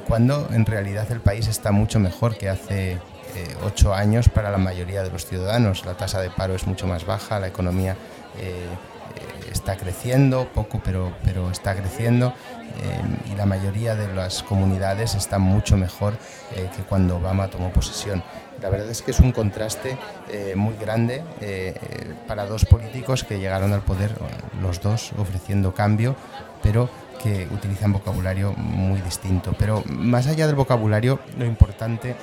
cuando 0.08 0.50
en 0.52 0.66
realidad 0.66 1.12
el 1.12 1.20
país 1.20 1.48
está 1.48 1.72
mucho 1.72 2.00
mejor 2.00 2.38
que 2.38 2.50
hace 2.50 3.00
ocho 3.64 3.94
años 3.94 4.30
para 4.30 4.52
la 4.52 4.58
mayoría 4.58 5.04
de 5.04 5.10
los 5.10 5.26
ciudadanos. 5.26 5.86
La 5.86 5.96
tasa 5.96 6.22
de 6.22 6.30
paro 6.30 6.56
es 6.56 6.68
mucho 6.68 6.88
más 6.88 7.06
baja, 7.06 7.40
la 7.40 7.48
economía 7.48 7.96
está 9.66 9.78
creciendo, 9.78 10.48
poco 10.54 10.82
pero, 10.84 11.14
pero 11.24 11.50
está 11.50 11.76
creciendo 11.76 12.34
eh, 12.84 13.32
y 13.32 13.36
la 13.36 13.46
mayoría 13.46 13.96
de 13.96 14.14
las 14.14 14.44
comunidades 14.44 15.16
están 15.16 15.42
mucho 15.42 15.78
mejor 15.78 16.14
eh, 16.56 16.70
que 16.76 16.84
cuando 16.84 17.18
Obama 17.18 17.48
tomó 17.48 17.72
posesión. 17.72 18.24
La 18.62 18.70
verdad 18.70 18.90
es 18.90 19.02
que 19.02 19.12
es 19.12 19.20
un 19.20 19.32
contraste 19.32 19.98
eh, 20.30 20.54
muy 20.56 20.76
grande 20.76 21.24
para 22.28 22.46
dos 22.46 22.66
políticos 22.66 23.24
que 23.24 23.40
llegaron 23.40 23.74
al 23.74 23.82
poder, 23.82 24.12
los 24.62 24.82
dos 24.82 25.12
ofreciendo 25.18 25.74
cambio, 25.74 26.16
pero 26.64 26.90
que 27.22 27.48
utilizan 27.52 27.92
vocabulario 27.92 28.54
muy 28.54 29.02
distinto. 29.02 29.54
Pero 29.58 29.84
más 29.88 30.28
allá 30.28 30.48
del 30.48 30.56
vocabulario, 30.56 31.20
lo 31.38 31.46
importante 31.46 32.16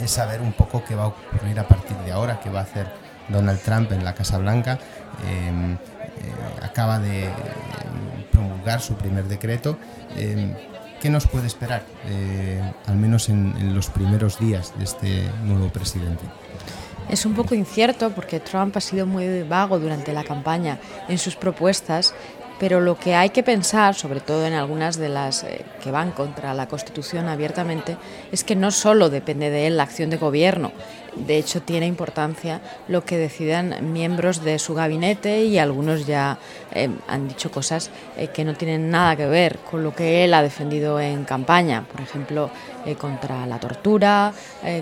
es 0.00 0.10
saber 0.10 0.40
un 0.40 0.52
poco 0.52 0.82
qué 0.84 0.94
va 0.94 1.04
a 1.04 1.06
ocurrir 1.08 1.58
a 1.58 1.66
partir 1.66 1.96
de 1.98 2.12
ahora, 2.12 2.40
qué 2.40 2.50
va 2.50 2.60
a 2.60 2.62
hacer 2.62 2.88
Donald 3.28 3.60
Trump 3.60 3.92
en 3.92 4.04
la 4.04 4.14
Casa 4.14 4.38
Blanca. 4.38 4.78
Eh, 5.26 5.76
acaba 6.62 6.98
de 6.98 7.24
eh, 7.24 7.30
promulgar 8.32 8.80
su 8.80 8.94
primer 8.94 9.24
decreto. 9.24 9.78
Eh, 10.16 10.54
¿Qué 11.00 11.10
nos 11.10 11.28
puede 11.28 11.46
esperar, 11.46 11.84
al 12.86 12.96
menos 12.96 13.28
en, 13.28 13.72
los 13.72 13.88
primeros 13.88 14.40
días 14.40 14.76
de 14.76 14.82
este 14.82 15.30
nuevo 15.44 15.68
presidente? 15.68 16.24
Es 17.08 17.24
un 17.24 17.34
poco 17.34 17.54
incierto 17.54 18.10
porque 18.10 18.40
Trump 18.40 18.76
ha 18.76 18.80
sido 18.80 19.06
muy 19.06 19.44
vago 19.44 19.78
durante 19.78 20.12
la 20.12 20.24
campaña 20.24 20.80
en 21.06 21.18
sus 21.18 21.36
propuestas 21.36 22.14
pero 22.58 22.80
lo 22.80 22.96
que 22.98 23.14
hay 23.14 23.30
que 23.30 23.42
pensar, 23.42 23.94
sobre 23.94 24.20
todo 24.20 24.46
en 24.46 24.54
algunas 24.54 24.96
de 24.96 25.08
las 25.08 25.46
que 25.82 25.90
van 25.90 26.10
contra 26.10 26.54
la 26.54 26.68
Constitución 26.68 27.28
abiertamente, 27.28 27.96
es 28.32 28.44
que 28.44 28.56
no 28.56 28.70
solo 28.70 29.10
depende 29.10 29.50
de 29.50 29.66
él 29.66 29.76
la 29.76 29.84
acción 29.84 30.10
de 30.10 30.16
gobierno, 30.16 30.72
de 31.26 31.36
hecho, 31.36 31.60
tiene 31.62 31.86
importancia 31.86 32.60
lo 32.86 33.04
que 33.04 33.16
decidan 33.16 33.92
miembros 33.92 34.44
de 34.44 34.58
su 34.58 34.74
gabinete 34.74 35.44
y 35.44 35.58
algunos 35.58 36.06
ya 36.06 36.38
eh, 36.72 36.88
han 37.08 37.28
dicho 37.28 37.50
cosas 37.50 37.90
eh, 38.16 38.28
que 38.28 38.44
no 38.44 38.54
tienen 38.54 38.90
nada 38.90 39.16
que 39.16 39.26
ver 39.26 39.58
con 39.58 39.82
lo 39.82 39.94
que 39.94 40.24
él 40.24 40.34
ha 40.34 40.42
defendido 40.42 41.00
en 41.00 41.24
campaña. 41.24 41.84
Por 41.90 42.00
ejemplo, 42.00 42.50
eh, 42.86 42.94
contra 42.94 43.46
la 43.46 43.58
tortura, 43.58 44.32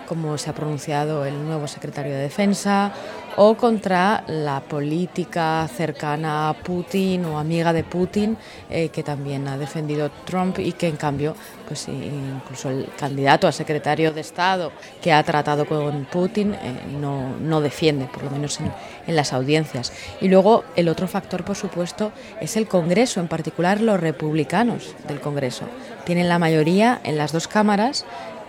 como 0.06 0.36
se 0.38 0.50
ha 0.50 0.52
pronunciado 0.52 1.24
el 1.24 1.44
nuevo 1.44 1.66
secretario 1.66 2.12
de 2.12 2.20
Defensa, 2.20 2.92
o 3.36 3.56
contra 3.56 4.24
la 4.28 4.60
política 4.60 5.68
cercana 5.68 6.48
a 6.48 6.54
Putin 6.54 7.24
o 7.26 7.38
amiga 7.38 7.72
de 7.72 7.84
Putin, 7.84 8.36
que 8.68 9.02
también 9.02 9.46
ha 9.48 9.58
defendido 9.58 10.10
Trump 10.24 10.58
y 10.58 10.72
que 10.72 10.88
en 10.88 10.96
cambio, 10.96 11.34
pues 11.66 11.88
incluso 11.88 12.70
el 12.70 12.88
candidato 12.98 13.46
a 13.46 13.52
secretario 13.52 14.12
de 14.12 14.20
Estado 14.20 14.72
que 15.02 15.12
ha 15.12 15.22
tratado 15.22 15.66
con 15.66 16.04
Putin 16.06 16.54
eh, 16.54 16.82
no, 17.00 17.36
no, 17.38 17.60
defiende, 17.60 18.06
por 18.06 18.24
lo 18.24 18.30
menos 18.30 18.60
en, 18.60 18.72
en, 19.06 19.16
las 19.16 19.32
audiencias. 19.32 19.92
Y 20.20 20.28
luego 20.28 20.64
el 20.76 20.88
otro 20.88 21.08
factor, 21.08 21.44
por 21.44 21.56
supuesto, 21.56 22.12
es 22.40 22.56
el 22.56 22.68
Congreso, 22.68 23.20
en 23.20 23.28
particular 23.28 23.80
los 23.80 24.00
republicanos 24.00 24.94
del 25.08 25.20
Congreso. 25.20 25.64
Tienen 26.04 26.28
la 26.28 26.38
mayoría 26.38 27.00
en 27.04 27.16
las 27.16 27.32
dos 27.32 27.48
cámaras. 27.48 28.04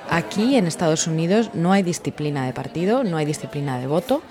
Aquí 0.09 0.55
en 0.55 0.67
Estados 0.67 1.05
Unidos 1.05 1.51
no 1.53 1.73
hay 1.73 1.83
disciplina 1.83 2.45
de 2.45 2.53
partido, 2.53 3.03
no 3.03 3.17
hay 3.17 3.25
disciplina 3.25 3.77
de 3.77 3.87
voto. 3.87 4.21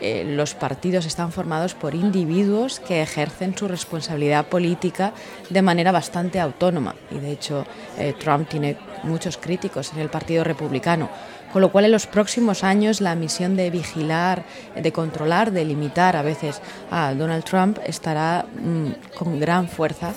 Eh, 0.00 0.24
los 0.26 0.54
partidos 0.54 1.06
están 1.06 1.30
formados 1.30 1.74
por 1.74 1.94
individuos 1.94 2.80
que 2.80 3.02
ejercen 3.02 3.56
su 3.56 3.68
responsabilidad 3.68 4.46
política 4.46 5.12
de 5.50 5.62
manera 5.62 5.92
bastante 5.92 6.40
autónoma. 6.40 6.94
Y 7.10 7.18
de 7.18 7.32
hecho, 7.32 7.66
eh, 7.98 8.14
Trump 8.18 8.48
tiene 8.48 8.76
muchos 9.02 9.36
críticos 9.36 9.92
en 9.92 10.00
el 10.00 10.08
Partido 10.08 10.42
Republicano. 10.42 11.10
Con 11.52 11.62
lo 11.62 11.70
cual, 11.70 11.84
en 11.84 11.92
los 11.92 12.06
próximos 12.06 12.64
años, 12.64 13.00
la 13.00 13.14
misión 13.14 13.56
de 13.56 13.70
vigilar, 13.70 14.44
de 14.74 14.92
controlar, 14.92 15.52
de 15.52 15.64
limitar 15.64 16.16
a 16.16 16.22
veces 16.22 16.60
a 16.90 17.14
Donald 17.14 17.44
Trump 17.44 17.78
estará 17.84 18.44
mm, 18.44 19.16
con 19.16 19.38
gran 19.38 19.68
fuerza 19.68 20.12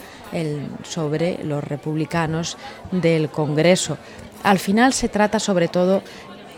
sobre 0.83 1.43
los 1.43 1.63
republicanos 1.63 2.55
del 2.91 3.29
Congreso. 3.29 3.97
Al 4.43 4.59
final 4.59 4.93
se 4.93 5.09
trata 5.09 5.39
sobre 5.39 5.67
todo 5.67 6.01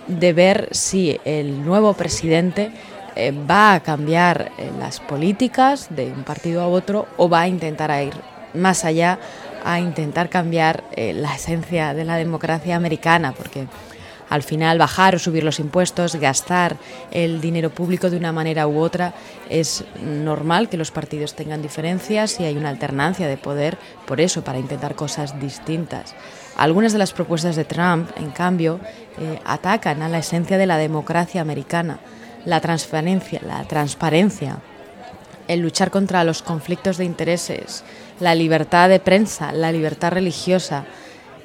de 0.07 0.33
ver 0.33 0.69
si 0.71 1.19
el 1.25 1.63
nuevo 1.65 1.93
presidente 1.93 2.71
eh, 3.15 3.31
va 3.31 3.73
a 3.73 3.79
cambiar 3.81 4.51
eh, 4.57 4.71
las 4.79 4.99
políticas 4.99 5.87
de 5.89 6.05
un 6.11 6.23
partido 6.23 6.61
a 6.61 6.67
otro 6.67 7.07
o 7.17 7.29
va 7.29 7.41
a 7.41 7.47
intentar 7.47 7.91
ir 8.03 8.13
más 8.53 8.85
allá 8.85 9.19
a 9.63 9.79
intentar 9.79 10.29
cambiar 10.29 10.83
eh, 10.95 11.13
la 11.13 11.35
esencia 11.35 11.93
de 11.93 12.05
la 12.05 12.15
democracia 12.15 12.75
americana, 12.75 13.33
porque 13.33 13.67
al 14.29 14.43
final 14.43 14.77
bajar 14.77 15.15
o 15.15 15.19
subir 15.19 15.43
los 15.43 15.59
impuestos, 15.59 16.15
gastar 16.15 16.77
el 17.11 17.41
dinero 17.41 17.69
público 17.69 18.09
de 18.09 18.17
una 18.17 18.31
manera 18.31 18.65
u 18.65 18.79
otra, 18.79 19.13
es 19.49 19.83
normal 20.01 20.69
que 20.69 20.77
los 20.77 20.89
partidos 20.89 21.35
tengan 21.35 21.61
diferencias 21.61 22.39
y 22.39 22.45
hay 22.45 22.57
una 22.57 22.69
alternancia 22.69 23.27
de 23.27 23.37
poder 23.37 23.77
por 24.05 24.21
eso, 24.21 24.41
para 24.43 24.57
intentar 24.57 24.95
cosas 24.95 25.39
distintas. 25.39 26.15
Algunas 26.57 26.93
de 26.93 26.99
las 26.99 27.13
propuestas 27.13 27.55
de 27.55 27.65
Trump, 27.65 28.09
en 28.17 28.31
cambio, 28.31 28.79
atacan 29.45 30.01
a 30.01 30.09
la 30.09 30.19
esencia 30.19 30.57
de 30.57 30.65
la 30.65 30.77
democracia 30.77 31.41
americana 31.41 31.99
la 32.45 32.59
transparencia, 32.59 33.41
la 33.45 33.63
transparencia, 33.65 34.59
el 35.47 35.59
luchar 35.59 35.91
contra 35.91 36.23
los 36.23 36.41
conflictos 36.41 36.97
de 36.97 37.05
intereses, 37.05 37.83
la 38.19 38.35
libertad 38.35 38.89
de 38.89 38.99
prensa, 38.99 39.51
la 39.51 39.71
libertad 39.71 40.11
religiosa. 40.11 40.85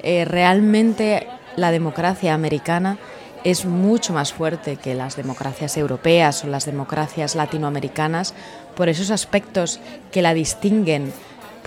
Eh, 0.01 0.25
realmente 0.25 1.27
la 1.55 1.71
democracia 1.71 2.33
americana 2.33 2.97
es 3.43 3.65
mucho 3.65 4.13
más 4.13 4.33
fuerte 4.33 4.77
que 4.77 4.95
las 4.95 5.15
democracias 5.15 5.77
europeas 5.77 6.43
o 6.43 6.47
las 6.47 6.65
democracias 6.65 7.35
latinoamericanas 7.35 8.33
por 8.75 8.89
esos 8.89 9.11
aspectos 9.11 9.79
que 10.11 10.21
la 10.21 10.33
distinguen 10.33 11.13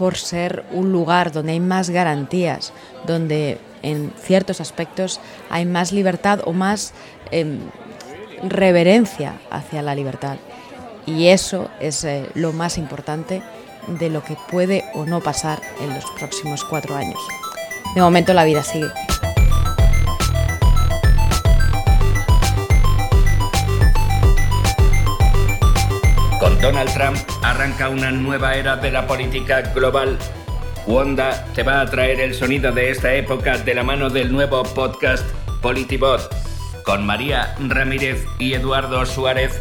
por 0.01 0.17
ser 0.17 0.65
un 0.73 0.93
lugar 0.93 1.31
donde 1.31 1.53
hay 1.53 1.61
más 1.61 1.91
garantías, 1.91 2.73
donde 3.07 3.59
en 3.83 4.11
ciertos 4.19 4.63
aspectos 4.63 5.21
hay 5.51 5.67
más 5.67 5.93
libertad 5.93 6.41
o 6.47 6.55
más 6.55 6.95
em, 7.31 7.59
reverencia 8.43 9.35
hacia 9.51 9.83
la 9.83 9.95
libertad. 9.95 10.39
Y 11.05 11.27
eso 11.27 11.69
es 11.81 12.03
eh, 12.05 12.25
lo 12.33 12.55
más 12.55 12.79
importante 12.79 13.43
de 13.89 14.09
lo 14.09 14.25
que 14.25 14.39
puede 14.51 14.87
o 14.95 15.05
no 15.05 15.21
pasar 15.21 15.61
en 15.83 15.93
los 15.93 16.07
próximos 16.19 16.65
cuatro 16.65 16.97
años. 16.97 17.21
De 17.95 18.01
momento 18.01 18.33
la 18.33 18.45
vida 18.45 18.63
sigue. 18.63 18.89
Donald 26.59 26.93
Trump 26.93 27.17
arranca 27.43 27.89
una 27.89 28.11
nueva 28.11 28.55
era 28.55 28.77
de 28.77 28.91
la 28.91 29.07
política 29.07 29.63
global. 29.75 30.19
Wanda 30.87 31.45
te 31.55 31.63
va 31.63 31.81
a 31.81 31.87
traer 31.87 32.21
el 32.21 32.35
sonido 32.35 32.73
de 32.73 32.91
esta 32.91 33.15
época 33.15 33.59
de 33.59 33.75
la 33.75 33.83
mano 33.83 34.11
del 34.11 34.33
nuevo 34.33 34.63
podcast 34.63 35.25
Politibot 35.63 36.29
con 36.85 37.07
María 37.07 37.55
Ramírez 37.59 38.25
y 38.39 38.55
Eduardo 38.55 39.05
Suárez. 39.07 39.61